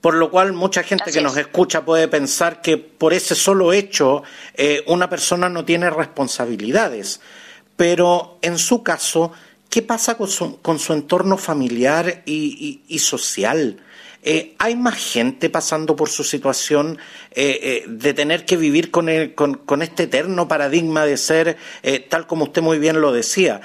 Por 0.00 0.14
lo 0.14 0.30
cual 0.30 0.52
mucha 0.52 0.82
gente 0.82 1.10
que 1.10 1.20
nos 1.20 1.36
escucha 1.36 1.84
puede 1.84 2.06
pensar 2.06 2.62
que 2.62 2.76
por 2.78 3.12
ese 3.12 3.34
solo 3.34 3.72
hecho 3.72 4.22
eh, 4.54 4.84
una 4.86 5.10
persona 5.10 5.48
no 5.48 5.64
tiene 5.64 5.90
responsabilidades. 5.90 7.20
Pero 7.76 8.38
en 8.42 8.58
su 8.58 8.82
caso, 8.82 9.32
¿qué 9.68 9.82
pasa 9.82 10.16
con 10.16 10.28
su, 10.28 10.60
con 10.60 10.78
su 10.78 10.92
entorno 10.92 11.36
familiar 11.36 12.22
y 12.26 12.98
social? 13.00 13.80
Eh, 14.22 14.56
¿Hay 14.58 14.74
más 14.74 14.96
gente 14.96 15.48
pasando 15.48 15.94
por 15.94 16.08
su 16.08 16.24
situación 16.24 16.98
eh, 17.30 17.58
eh, 17.62 17.84
de 17.86 18.14
tener 18.14 18.44
que 18.44 18.56
vivir 18.56 18.90
con, 18.90 19.06
con, 19.64 19.82
este 19.82 20.04
eterno 20.04 20.48
paradigma 20.48 21.04
de 21.04 21.16
ser, 21.16 21.56
tal 22.08 22.26
como 22.26 22.44
usted 22.44 22.60
muy 22.60 22.78
bien 22.78 23.00
lo 23.00 23.12
decía, 23.12 23.60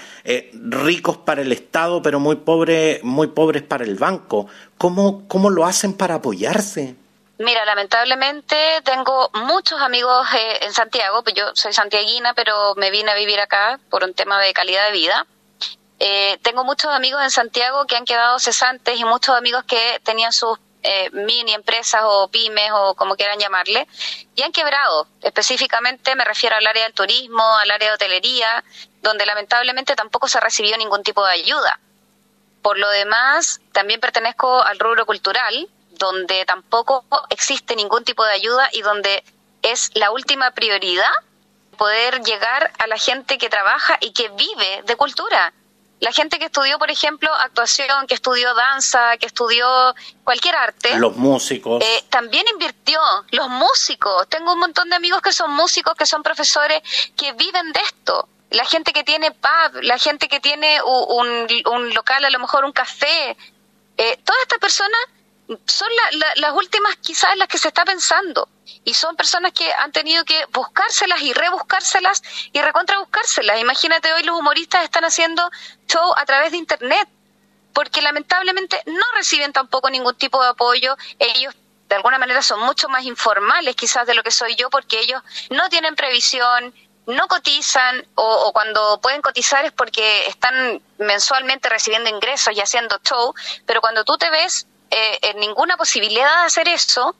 ricos 0.53 1.17
para 1.17 1.41
el 1.41 1.51
Estado, 1.51 2.01
pero 2.01 2.19
muy, 2.19 2.35
pobre, 2.37 2.99
muy 3.03 3.27
pobres 3.27 3.63
para 3.63 3.83
el 3.83 3.95
banco? 3.95 4.47
¿Cómo, 4.77 5.27
¿Cómo 5.27 5.49
lo 5.49 5.65
hacen 5.65 5.93
para 5.93 6.15
apoyarse? 6.15 6.95
Mira, 7.39 7.65
lamentablemente 7.65 8.55
tengo 8.83 9.31
muchos 9.33 9.81
amigos 9.81 10.27
en 10.61 10.71
Santiago, 10.71 11.23
pues 11.23 11.35
yo 11.35 11.45
soy 11.55 11.73
santiaguina, 11.73 12.33
pero 12.35 12.75
me 12.75 12.91
vine 12.91 13.11
a 13.11 13.15
vivir 13.15 13.39
acá 13.39 13.79
por 13.89 14.03
un 14.03 14.13
tema 14.13 14.39
de 14.39 14.53
calidad 14.53 14.85
de 14.85 14.91
vida. 14.91 15.25
Eh, 15.99 16.37
tengo 16.41 16.63
muchos 16.63 16.91
amigos 16.91 17.21
en 17.23 17.31
Santiago 17.31 17.85
que 17.85 17.95
han 17.95 18.05
quedado 18.05 18.39
cesantes 18.39 18.99
y 18.99 19.05
muchos 19.05 19.35
amigos 19.35 19.63
que 19.65 20.01
tenían 20.03 20.33
sus 20.33 20.57
eh, 20.85 21.09
mini 21.11 21.53
empresas 21.53 22.01
o 22.03 22.27
pymes 22.27 22.69
o 22.73 22.93
como 22.95 23.15
quieran 23.15 23.39
llamarle, 23.39 23.87
y 24.35 24.41
han 24.41 24.51
quebrado. 24.51 25.07
Específicamente 25.21 26.13
me 26.15 26.25
refiero 26.25 26.57
al 26.57 26.67
área 26.67 26.83
del 26.83 26.93
turismo, 26.93 27.43
al 27.57 27.71
área 27.71 27.87
de 27.87 27.95
hotelería, 27.95 28.63
donde 29.01 29.25
lamentablemente 29.25 29.95
tampoco 29.95 30.27
se 30.27 30.41
recibió 30.41 30.77
ningún 30.77 31.03
tipo 31.03 31.25
de 31.25 31.31
ayuda. 31.31 31.79
Por 32.61 32.77
lo 32.77 32.89
demás, 32.89 33.61
también 33.71 34.01
pertenezco 34.01 34.61
al 34.61 34.77
rubro 34.77 35.05
cultural, 35.05 35.69
donde 35.91 36.43
tampoco 36.45 37.05
existe 37.29 37.77
ningún 37.77 38.03
tipo 38.03 38.25
de 38.25 38.33
ayuda 38.33 38.67
y 38.73 38.81
donde 38.81 39.23
es 39.61 39.89
la 39.93 40.11
última 40.11 40.51
prioridad 40.51 41.11
poder 41.77 42.21
llegar 42.23 42.73
a 42.77 42.87
la 42.87 42.97
gente 42.97 43.37
que 43.37 43.49
trabaja 43.49 43.97
y 44.01 44.11
que 44.11 44.27
vive 44.29 44.83
de 44.85 44.95
cultura. 44.97 45.53
La 46.03 46.11
gente 46.11 46.37
que 46.37 46.45
estudió, 46.45 46.77
por 46.77 46.91
ejemplo, 46.91 47.33
actuación, 47.33 48.07
que 48.07 48.13
estudió 48.13 48.53
danza, 48.53 49.15
que 49.15 49.25
estudió 49.25 49.65
cualquier 50.25 50.53
arte. 50.53 50.99
Los 50.99 51.15
músicos. 51.15 51.81
Eh, 51.81 52.03
también 52.09 52.45
invirtió. 52.51 52.99
Los 53.31 53.47
músicos. 53.47 54.27
Tengo 54.27 54.51
un 54.51 54.59
montón 54.59 54.89
de 54.89 54.97
amigos 54.97 55.21
que 55.21 55.31
son 55.31 55.51
músicos, 55.53 55.95
que 55.95 56.05
son 56.05 56.21
profesores, 56.21 56.81
que 57.15 57.31
viven 57.31 57.71
de 57.71 57.79
esto. 57.79 58.27
La 58.49 58.65
gente 58.65 58.91
que 58.91 59.05
tiene 59.05 59.31
pub, 59.31 59.81
la 59.81 59.97
gente 59.97 60.27
que 60.27 60.41
tiene 60.41 60.81
un, 60.83 61.93
local, 61.93 62.25
a 62.25 62.29
lo 62.29 62.39
mejor 62.39 62.65
un 62.65 62.73
café. 62.73 63.37
Eh, 63.95 64.19
todas 64.25 64.41
estas 64.41 64.59
personas 64.59 64.99
son 65.65 65.89
las 66.35 66.51
últimas 66.53 66.95
quizás 66.97 67.35
las 67.37 67.47
que 67.47 67.57
se 67.57 67.69
está 67.69 67.85
pensando 67.85 68.49
y 68.83 68.93
son 68.93 69.15
personas 69.15 69.51
que 69.53 69.71
han 69.73 69.91
tenido 69.91 70.25
que 70.25 70.45
buscárselas 70.51 71.21
y 71.21 71.33
rebuscárselas 71.33 72.21
y 72.51 72.61
recontrabuscárselas. 72.61 73.59
Imagínate 73.59 74.13
hoy 74.13 74.23
los 74.23 74.37
humoristas 74.37 74.83
están 74.83 75.05
haciendo 75.05 75.49
show 75.87 76.13
a 76.17 76.25
través 76.25 76.51
de 76.51 76.57
internet 76.57 77.07
porque 77.73 78.01
lamentablemente 78.01 78.81
no 78.85 79.03
reciben 79.15 79.51
tampoco 79.51 79.89
ningún 79.89 80.15
tipo 80.15 80.41
de 80.41 80.49
apoyo. 80.49 80.95
Ellos 81.19 81.53
de 81.89 81.95
alguna 81.95 82.17
manera 82.17 82.41
son 82.41 82.59
mucho 82.61 82.89
más 82.89 83.03
informales 83.03 83.75
quizás 83.75 84.07
de 84.07 84.13
lo 84.13 84.23
que 84.23 84.31
soy 84.31 84.55
yo 84.55 84.69
porque 84.69 84.99
ellos 84.99 85.21
no 85.49 85.69
tienen 85.69 85.95
previsión, 85.95 86.73
no 87.05 87.27
cotizan 87.27 88.05
o, 88.15 88.51
cuando 88.53 88.99
pueden 89.01 89.21
cotizar 89.21 89.65
es 89.65 89.71
porque 89.71 90.27
están 90.27 90.81
mensualmente 90.97 91.69
recibiendo 91.69 92.09
ingresos 92.09 92.53
y 92.55 92.61
haciendo 92.61 92.99
show, 93.03 93.33
pero 93.65 93.81
cuando 93.81 94.03
tú 94.03 94.17
te 94.17 94.29
ves 94.29 94.67
eh, 94.95 95.19
en 95.21 95.39
ninguna 95.39 95.77
posibilidad 95.77 96.41
de 96.41 96.45
hacer 96.45 96.67
eso, 96.67 97.15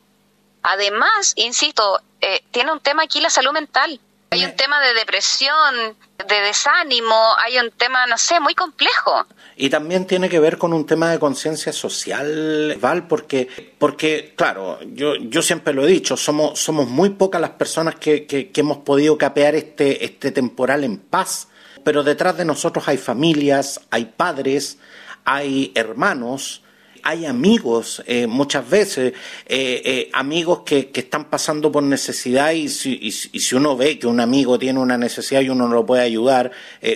Además, 0.64 1.34
insisto, 1.36 2.00
eh, 2.22 2.42
tiene 2.52 2.72
un 2.72 2.80
tema 2.80 3.04
aquí 3.04 3.20
la 3.20 3.30
salud 3.30 3.52
mental. 3.52 4.00
Hay 4.32 4.46
un 4.46 4.56
tema 4.56 4.82
de 4.82 4.96
depresión, 4.96 5.96
de 6.28 6.42
desánimo, 6.42 7.16
hay 7.38 7.60
un 7.60 7.70
tema, 7.70 8.08
no 8.08 8.18
sé, 8.18 8.40
muy 8.40 8.56
complejo. 8.56 9.28
Y 9.56 9.70
también 9.70 10.08
tiene 10.08 10.28
que 10.28 10.40
ver 10.40 10.58
con 10.58 10.74
un 10.74 10.88
tema 10.88 11.12
de 11.12 11.20
conciencia 11.20 11.72
social, 11.72 12.76
Val, 12.82 13.08
porque, 13.08 13.76
porque 13.78 14.34
claro, 14.36 14.80
yo, 14.94 15.18
yo 15.18 15.44
siempre 15.44 15.76
lo 15.76 15.86
he 15.86 15.88
dicho, 15.88 16.18
somos, 16.18 16.58
somos 16.60 16.88
muy 16.88 17.12
pocas 17.12 17.42
las 17.42 17.52
personas 17.52 17.94
que, 17.96 18.26
que, 18.26 18.50
que 18.50 18.62
hemos 18.62 18.78
podido 18.78 19.20
capear 19.20 19.54
este, 19.54 20.04
este 20.04 20.32
temporal 20.32 20.84
en 20.84 20.98
paz, 20.98 21.50
pero 21.84 22.02
detrás 22.02 22.36
de 22.36 22.46
nosotros 22.46 22.88
hay 22.88 22.98
familias, 22.98 23.82
hay 23.92 24.06
padres, 24.06 24.80
hay 25.26 25.72
hermanos, 25.76 26.63
hay 27.04 27.26
amigos 27.26 28.02
eh, 28.08 28.28
muchas 28.28 28.68
veces, 28.70 29.14
eh, 29.46 29.82
eh, 29.86 30.10
amigos 30.14 30.62
que, 30.66 30.90
que, 30.90 31.02
están 31.02 31.26
pasando 31.26 31.72
por 31.72 31.84
necesidad 31.84 32.52
y 32.52 32.70
si, 32.70 32.98
y, 33.02 33.12
si, 33.12 33.56
uno 33.56 33.76
ve 33.76 34.00
que 34.00 34.08
un 34.08 34.22
amigo 34.22 34.58
tiene 34.58 34.80
una 34.80 34.98
necesidad 34.98 35.42
y 35.42 35.50
uno 35.50 35.68
no 35.68 35.76
lo 35.76 35.86
puede 35.86 36.02
ayudar, 36.02 36.52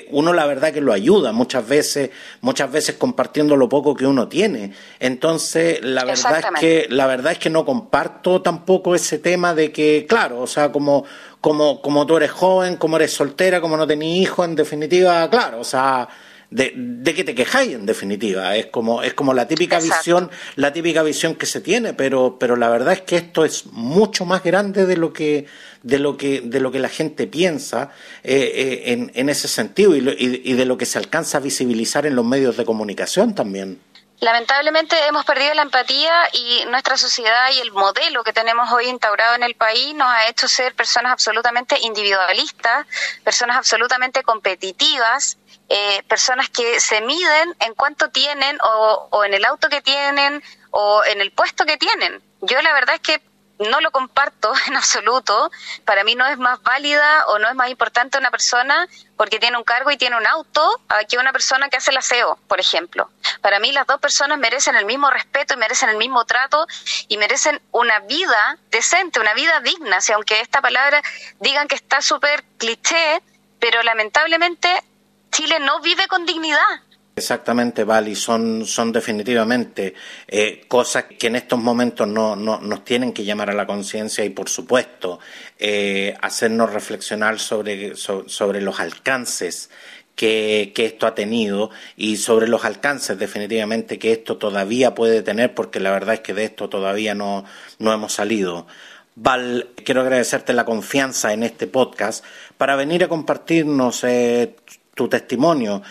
uno 0.10 0.34
la 0.34 0.46
verdad 0.46 0.72
que 0.72 0.80
lo 0.80 0.93
ayuda 0.93 1.34
muchas 1.34 1.67
veces, 1.67 2.10
muchas 2.41 2.72
veces 2.72 2.96
compartiendo 2.96 3.58
lo 3.58 3.67
poco 3.67 3.93
que 3.93 4.08
uno 4.08 4.28
tiene. 4.28 4.72
Entonces, 5.00 5.80
la 5.84 6.06
verdad 6.06 6.39
es 6.39 6.60
que, 6.60 6.88
la 6.89 7.06
verdad 7.06 7.34
es 7.34 7.39
que 7.39 7.50
no 7.50 7.65
comparto 7.65 8.41
tampoco 8.41 8.96
ese 8.96 9.20
tema 9.20 9.54
de 9.54 9.72
que, 9.72 10.06
claro, 10.08 10.39
o 10.39 10.48
sea, 10.48 10.72
como, 10.72 11.04
como, 11.41 11.82
como 11.82 12.06
tú 12.06 12.15
eres 12.17 12.32
joven, 12.32 12.78
como 12.78 12.96
eres 12.96 13.12
soltera, 13.12 13.60
como 13.60 13.76
no 13.76 13.86
tenés 13.86 14.10
hijos, 14.10 14.48
en 14.48 14.56
definitiva, 14.56 15.30
claro, 15.30 15.60
o 15.60 15.65
sea, 15.65 16.08
de, 16.49 16.73
de 16.75 17.13
que 17.13 17.23
te 17.23 17.36
quejáis 17.36 17.73
en 17.73 17.86
definitiva. 17.86 18.55
Es 18.55 18.67
como 18.67 19.03
es 19.03 19.13
como 19.13 19.33
la 19.33 19.47
típica 19.47 19.79
visión 19.79 20.29
la 20.55 20.71
típica 20.73 21.03
visión 21.03 21.36
que 21.36 21.45
se 21.45 21.62
tiene 21.62 21.93
pero 21.93 22.38
pero 22.39 22.55
la 22.55 22.69
verdad 22.69 22.93
es 22.93 23.01
que 23.01 23.17
esto 23.17 23.45
es 23.45 23.65
mucho 23.67 24.25
más 24.25 24.43
grande 24.43 24.86
de 24.86 24.97
lo 24.97 25.13
que 25.13 25.45
de 25.83 25.99
lo 25.99 26.17
que 26.17 26.41
de 26.41 26.60
lo 26.60 26.71
que 26.71 26.79
la 26.79 26.89
gente 26.89 27.27
piensa 27.27 27.91
eh, 28.23 28.51
eh, 28.55 28.93
en, 28.93 29.12
en, 29.13 29.29
ese 29.29 29.47
sentido 29.47 29.95
y, 29.95 29.99
y, 29.99 30.53
de 30.53 30.65
lo 30.65 30.77
que 30.77 30.86
se 30.86 30.97
alcanza 30.97 31.38
a 31.38 31.41
visibilizar 31.41 32.05
en 32.05 32.15
los 32.15 32.25
medios 32.25 32.57
de 32.57 32.65
comunicación 32.65 33.36
también 33.36 33.79
Lamentablemente 34.19 34.95
hemos 35.06 35.25
perdido 35.25 35.53
la 35.53 35.62
empatía 35.62 36.27
y 36.34 36.65
nuestra 36.69 36.97
sociedad 36.97 37.51
y 37.53 37.60
el 37.60 37.71
modelo 37.71 38.23
que 38.23 38.34
tenemos 38.34 38.71
hoy 38.71 38.88
instaurado 38.88 39.36
en 39.36 39.43
el 39.43 39.56
país 39.56 39.93
nos 39.93 40.08
ha 40.08 40.27
hecho 40.27 40.47
ser 40.47 40.73
personas 40.73 41.12
absolutamente 41.12 41.77
individualistas, 41.82 42.88
personas 43.23 43.58
absolutamente 43.58 44.23
competitivas 44.23 45.38
eh, 45.69 46.01
personas 46.08 46.49
que 46.49 46.80
se 46.80 47.01
miden 47.01 47.53
en 47.60 47.73
cuánto 47.73 48.10
tienen 48.10 48.58
o, 48.63 49.10
o 49.12 49.25
en 49.25 49.34
el 49.34 49.43
auto 49.43 49.67
que 49.67 49.82
tienen 49.82 50.41
o 50.71 51.03
en 51.03 51.19
el 51.19 51.32
puesto 51.32 51.65
que 51.65 51.75
tienen. 51.75 52.21
Yo 52.39 52.62
la 52.62 52.71
verdad 52.71 52.95
es 52.95 53.01
que 53.01 53.21
no 53.60 53.82
lo 53.82 53.91
comparto 53.91 54.54
en 54.67 54.76
absoluto. 54.76 55.52
Para 55.86 56.04
mí 56.04 56.15
no 56.15 56.26
es 56.26 56.38
más 56.38 56.62
válida 56.62 57.26
o 57.28 57.39
no 57.39 57.48
es 57.50 57.56
más 57.56 57.70
importante 57.70 58.17
una 58.17 58.32
persona 58.32 58.88
porque 59.15 59.39
tiene 59.39 59.58
un 59.58 59.63
cargo 59.63 59.89
y 59.91 59.98
tiene 59.98 60.15
un 60.15 60.28
auto 60.28 60.82
que 61.10 61.17
una 61.17 61.32
persona 61.32 61.70
que 61.70 61.78
hace 61.78 61.91
el 61.91 61.98
aseo, 61.98 62.38
por 62.48 62.60
ejemplo. 62.60 63.10
Para 63.41 63.60
mí 63.60 63.72
las 63.72 63.88
dos 63.88 64.00
personas 64.00 64.38
merecen 64.38 64.76
el 64.76 64.86
mismo 64.86 65.10
respeto 65.10 65.56
y 65.56 65.58
merecen 65.58 65.89
el 65.89 65.98
mismo 65.98 66.26
trato 66.26 66.67
y 67.08 67.17
merecen 67.17 67.62
una 67.72 68.00
vida 68.02 68.58
decente, 68.70 69.20
una 69.20 69.34
vida 69.34 69.60
digna. 69.62 70.02
Si 70.02 70.13
aunque 70.13 70.39
esta 70.41 70.62
palabra 70.62 71.02
digan 71.39 71.67
que 71.67 71.76
está 71.76 72.02
súper 72.02 72.43
cliché, 72.58 73.22
pero 73.60 73.82
lamentablemente 73.82 74.84
Chile 75.32 75.60
no 75.60 75.80
vive 75.82 76.08
con 76.08 76.26
dignidad. 76.26 76.82
Exactamente, 77.17 77.84
Vali, 77.84 78.13
son, 78.13 78.63
son 78.67 78.91
definitivamente 78.91 79.95
eh, 80.27 80.62
cosas 80.67 81.06
que 81.06 81.25
en 81.25 81.36
estos 81.36 81.58
momentos 81.58 82.08
no, 82.08 82.36
no, 82.36 82.62
nos 82.62 82.86
tienen 82.86 83.12
que 83.12 83.25
llamar 83.25 83.49
a 83.49 83.56
la 83.56 83.65
conciencia 83.65 84.23
y, 84.23 84.30
por 84.30 84.49
supuesto, 84.49 85.19
eh, 85.58 86.15
hacernos 86.21 86.71
reflexionar 86.71 87.39
sobre, 87.39 87.95
sobre, 87.95 88.62
los 88.62 88.80
alcances 88.80 89.71
que, 90.13 90.71
que, 90.75 90.86
esto 90.86 91.08
ha 91.08 91.15
tenido 91.15 91.71
y 91.95 92.17
sobre 92.17 92.47
los 92.47 92.65
alcances 92.65 93.17
definitivamente 93.17 93.97
que 93.97 94.12
esto 94.12 94.38
todavía 94.38 94.93
puede 94.93 95.23
tener, 95.23 95.56
porque 95.56 95.80
la 95.80 95.89
verdad 95.89 96.13
es 96.13 96.19
que 96.19 96.36
de 96.36 96.43
esto 96.43 96.69
todavía 96.69 97.15
no, 97.15 97.45
no 97.80 97.91
hemos 97.91 98.13
salido. 98.13 98.67
Val, 99.15 99.69
quiero 99.84 100.01
agradecerte 100.01 100.53
la 100.53 100.65
confianza 100.65 101.34
en 101.34 101.41
este 101.41 101.65
podcast 101.65 102.23
para 102.60 102.75
venir 102.75 103.03
a 103.03 103.08
compartirnos 103.08 104.03
eh, 104.03 104.56
tu 104.97 105.08
testimonio, 105.08 105.82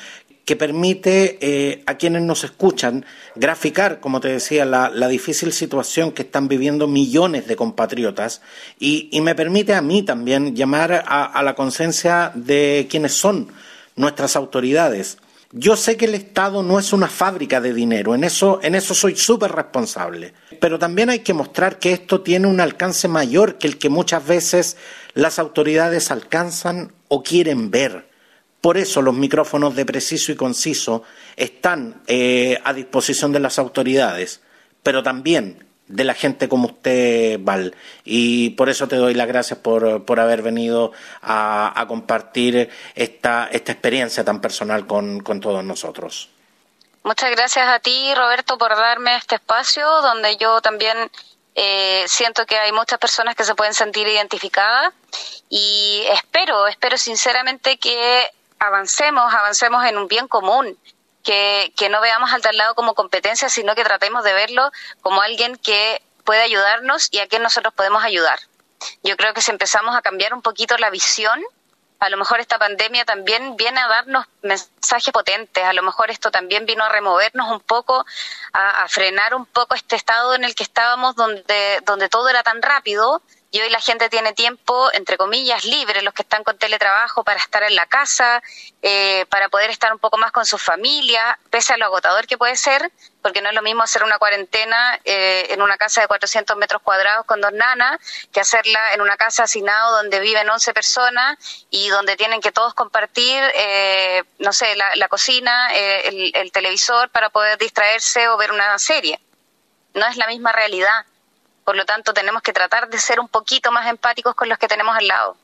que 0.46 0.54
permite 0.54 1.38
eh, 1.40 1.82
a 1.86 1.96
quienes 1.96 2.22
nos 2.22 2.44
escuchan 2.44 3.04
graficar, 3.34 3.98
como 3.98 4.20
te 4.20 4.28
decía, 4.28 4.64
la, 4.64 5.08
difícil 5.08 5.52
situación 5.52 6.12
que 6.12 6.22
están 6.22 6.46
viviendo 6.46 6.86
millones 6.86 7.48
de 7.48 7.56
compatriotas 7.56 8.40
y, 8.78 9.10
me 9.20 9.34
permite 9.34 9.74
a 9.74 9.82
mí 9.82 10.04
también 10.04 10.54
llamar 10.54 10.92
a, 10.92 11.24
a 11.24 11.42
la 11.42 11.56
conciencia 11.56 12.30
de 12.36 12.86
quienes 12.88 13.12
son 13.12 13.48
nuestras 13.96 14.36
autoridades. 14.36 15.18
Yo 15.50 15.74
sé 15.74 15.96
que 15.96 16.04
el 16.04 16.14
Estado 16.14 16.62
no 16.62 16.78
es 16.78 16.92
una 16.92 17.08
fábrica 17.08 17.60
de 17.60 17.74
dinero, 17.74 18.14
en 18.14 18.22
eso, 18.22 18.60
en 18.62 18.76
eso 18.76 18.94
soy 18.94 19.16
súper 19.16 19.50
responsable, 19.50 20.32
pero 20.60 20.78
también 20.78 21.10
hay 21.10 21.20
que 21.20 21.34
mostrar 21.34 21.80
que 21.80 21.92
esto 21.92 22.20
tiene 22.20 22.46
un 22.46 22.60
alcance 22.60 23.08
mayor 23.08 23.58
que 23.58 23.66
el 23.66 23.78
que 23.78 23.88
muchas 23.88 24.24
veces 24.24 24.76
las 25.14 25.40
autoridades 25.40 26.12
alcanzan 26.12 26.92
o 27.08 27.24
quieren 27.24 27.72
ver 27.72 28.15
Por 28.60 28.76
eso 28.76 29.02
los 29.02 29.14
micrófonos 29.14 29.76
de 29.76 29.84
preciso 29.84 30.32
y 30.32 30.36
conciso 30.36 31.02
están 31.36 32.02
eh, 32.06 32.58
a 32.64 32.72
disposición 32.72 33.32
de 33.32 33.40
las 33.40 33.58
autoridades, 33.58 34.40
pero 34.82 35.02
también 35.02 35.66
de 35.88 36.04
la 36.04 36.14
gente 36.14 36.48
como 36.48 36.66
usted, 36.66 37.38
Val. 37.40 37.74
Y 38.04 38.50
por 38.50 38.68
eso 38.68 38.88
te 38.88 38.96
doy 38.96 39.14
las 39.14 39.28
gracias 39.28 39.58
por, 39.58 40.04
por 40.04 40.20
haber 40.20 40.42
venido 40.42 40.92
a, 41.22 41.84
compartir 41.88 42.70
esta, 42.94 43.48
esta, 43.50 43.72
experiencia 43.72 44.24
tan 44.24 44.40
personal 44.40 44.86
con, 44.86 45.22
todos 45.40 45.64
nosotros. 45.64 46.30
Muchas 47.04 47.30
gracias 47.30 47.68
a 47.68 47.78
ti, 47.78 48.12
Roberto, 48.16 48.58
por 48.58 48.74
darme 48.74 49.16
este 49.16 49.36
espacio 49.36 49.86
donde 50.02 50.36
yo 50.38 50.60
también 50.60 50.96
eh, 51.54 52.04
siento 52.08 52.44
que 52.46 52.56
hay 52.56 52.72
muchas 52.72 52.98
personas 52.98 53.36
que 53.36 53.44
se 53.44 53.54
pueden 53.54 53.74
sentir 53.74 54.08
identificadas 54.08 54.92
y 55.48 56.02
espero, 56.10 56.66
espero 56.66 56.98
sinceramente 56.98 57.78
que 57.78 58.28
avancemos, 58.58 59.32
avancemos 59.32 59.84
en 59.84 59.98
un 59.98 60.08
bien 60.08 60.28
común, 60.28 60.78
que, 61.22 61.72
que 61.76 61.88
no 61.88 62.00
veamos 62.00 62.32
al 62.32 62.42
tal 62.42 62.56
lado 62.56 62.74
como 62.74 62.94
competencia, 62.94 63.48
sino 63.48 63.74
que 63.74 63.84
tratemos 63.84 64.22
de 64.22 64.32
verlo 64.32 64.70
como 65.00 65.22
alguien 65.22 65.56
que 65.56 66.00
puede 66.24 66.42
ayudarnos 66.42 67.08
y 67.10 67.18
a 67.18 67.26
quien 67.26 67.42
nosotros 67.42 67.74
podemos 67.74 68.04
ayudar. 68.04 68.38
Yo 69.02 69.16
creo 69.16 69.34
que 69.34 69.40
si 69.40 69.50
empezamos 69.50 69.96
a 69.96 70.02
cambiar 70.02 70.34
un 70.34 70.42
poquito 70.42 70.76
la 70.78 70.90
visión, 70.90 71.42
a 71.98 72.10
lo 72.10 72.16
mejor 72.16 72.40
esta 72.40 72.58
pandemia 72.58 73.04
también 73.04 73.56
viene 73.56 73.80
a 73.80 73.88
darnos 73.88 74.26
mensajes 74.42 75.12
potentes, 75.12 75.64
a 75.64 75.72
lo 75.72 75.82
mejor 75.82 76.10
esto 76.10 76.30
también 76.30 76.66
vino 76.66 76.84
a 76.84 76.88
removernos 76.90 77.50
un 77.50 77.60
poco, 77.60 78.04
a, 78.52 78.84
a, 78.84 78.88
frenar 78.88 79.34
un 79.34 79.46
poco 79.46 79.74
este 79.74 79.96
estado 79.96 80.34
en 80.34 80.44
el 80.44 80.54
que 80.54 80.62
estábamos 80.62 81.16
donde, 81.16 81.80
donde 81.84 82.08
todo 82.08 82.28
era 82.28 82.42
tan 82.42 82.60
rápido 82.60 83.22
y 83.56 83.60
hoy 83.62 83.70
la 83.70 83.80
gente 83.80 84.10
tiene 84.10 84.34
tiempo, 84.34 84.90
entre 84.92 85.16
comillas, 85.16 85.64
libre, 85.64 86.02
los 86.02 86.12
que 86.12 86.20
están 86.20 86.44
con 86.44 86.58
teletrabajo, 86.58 87.24
para 87.24 87.40
estar 87.40 87.62
en 87.62 87.74
la 87.74 87.86
casa, 87.86 88.42
eh, 88.82 89.24
para 89.30 89.48
poder 89.48 89.70
estar 89.70 89.90
un 89.94 89.98
poco 89.98 90.18
más 90.18 90.30
con 90.30 90.44
su 90.44 90.58
familia, 90.58 91.38
pese 91.48 91.72
a 91.72 91.78
lo 91.78 91.86
agotador 91.86 92.26
que 92.26 92.36
puede 92.36 92.54
ser, 92.56 92.92
porque 93.22 93.40
no 93.40 93.48
es 93.48 93.54
lo 93.54 93.62
mismo 93.62 93.82
hacer 93.82 94.04
una 94.04 94.18
cuarentena 94.18 95.00
eh, 95.06 95.46
en 95.48 95.62
una 95.62 95.78
casa 95.78 96.02
de 96.02 96.06
400 96.06 96.54
metros 96.58 96.82
cuadrados 96.82 97.24
con 97.24 97.40
dos 97.40 97.54
nanas 97.54 97.98
que 98.30 98.40
hacerla 98.40 98.92
en 98.92 99.00
una 99.00 99.16
casa 99.16 99.44
hacinado 99.44 99.96
donde 100.02 100.20
viven 100.20 100.50
11 100.50 100.74
personas 100.74 101.38
y 101.70 101.88
donde 101.88 102.14
tienen 102.16 102.42
que 102.42 102.52
todos 102.52 102.74
compartir, 102.74 103.42
eh, 103.54 104.22
no 104.38 104.52
sé, 104.52 104.76
la, 104.76 105.08
cocina, 105.08 105.74
el, 105.74 106.30
el 106.36 106.52
televisor 106.52 107.08
para 107.08 107.30
poder 107.30 107.56
distraerse 107.56 108.28
o 108.28 108.36
ver 108.36 108.52
una 108.52 108.78
serie. 108.78 109.18
No 109.94 110.06
es 110.06 110.18
la 110.18 110.26
misma 110.26 110.52
realidad. 110.52 111.06
Por 111.66 111.74
lo 111.74 111.84
tanto, 111.84 112.14
tenemos 112.14 112.42
que 112.42 112.52
tratar 112.52 112.88
de 112.88 112.96
ser 112.96 113.18
un 113.18 113.26
poquito 113.26 113.72
más 113.72 113.88
empáticos 113.88 114.36
con 114.36 114.48
los 114.48 114.56
que 114.56 114.68
tenemos 114.68 114.96
al 114.96 115.08
lado. 115.08 115.36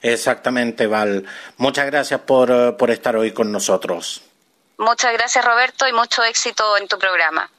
Exactamente, 0.00 0.86
Val. 0.86 1.26
Muchas 1.58 1.84
gracias 1.84 2.18
por, 2.20 2.50
eh, 2.50 2.72
por 2.72 2.90
estar 2.90 3.14
hoy 3.14 3.32
con 3.32 3.52
nosotros. 3.52 4.22
Muchas 4.78 5.12
gracias, 5.12 5.44
Roberto, 5.44 5.86
y 5.86 5.92
mucho 5.92 6.24
éxito 6.24 6.78
en 6.78 6.88
tu 6.88 6.98
programa. 6.98 7.50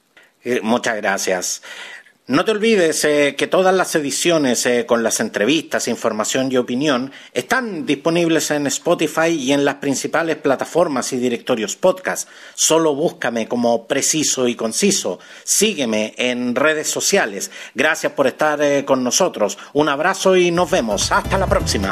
Eh, 0.44 0.62
muchas 0.64 0.96
gracias. 0.96 1.62
No 2.32 2.46
te 2.46 2.52
olvides 2.52 3.04
eh, 3.04 3.36
que 3.38 3.48
todas 3.48 3.76
las 3.76 3.94
ediciones 3.94 4.66
eh, 4.66 4.86
con 4.86 5.04
las 5.04 5.20
entrevistas, 5.20 5.90
información 5.90 6.50
y 6.50 6.56
opinión 6.56 7.12
están 7.34 7.86
disponibles 7.86 8.52
en 8.52 8.68
Spotify 8.68 9.32
y 9.32 9.52
en 9.52 9.66
las 9.66 9.76
principales 9.76 10.38
plataformas 10.38 11.12
y 11.12 11.18
directorios 11.18 11.76
podcast. 11.76 12.30
Solo 12.56 12.96
búscame 12.96 13.50
como 13.50 13.86
preciso 13.86 14.48
y 14.48 14.56
conciso. 14.56 15.20
Sígueme 15.44 16.14
en 16.16 16.56
redes 16.56 16.90
sociales. 16.90 17.52
Gracias 17.76 18.14
por 18.14 18.28
estar 18.28 18.62
eh, 18.62 18.86
con 18.86 19.04
nosotros. 19.04 19.58
Un 19.74 19.90
abrazo 19.90 20.38
y 20.38 20.52
nos 20.52 20.72
vemos. 20.72 21.12
Hasta 21.12 21.38
la 21.38 21.48
próxima. 21.48 21.92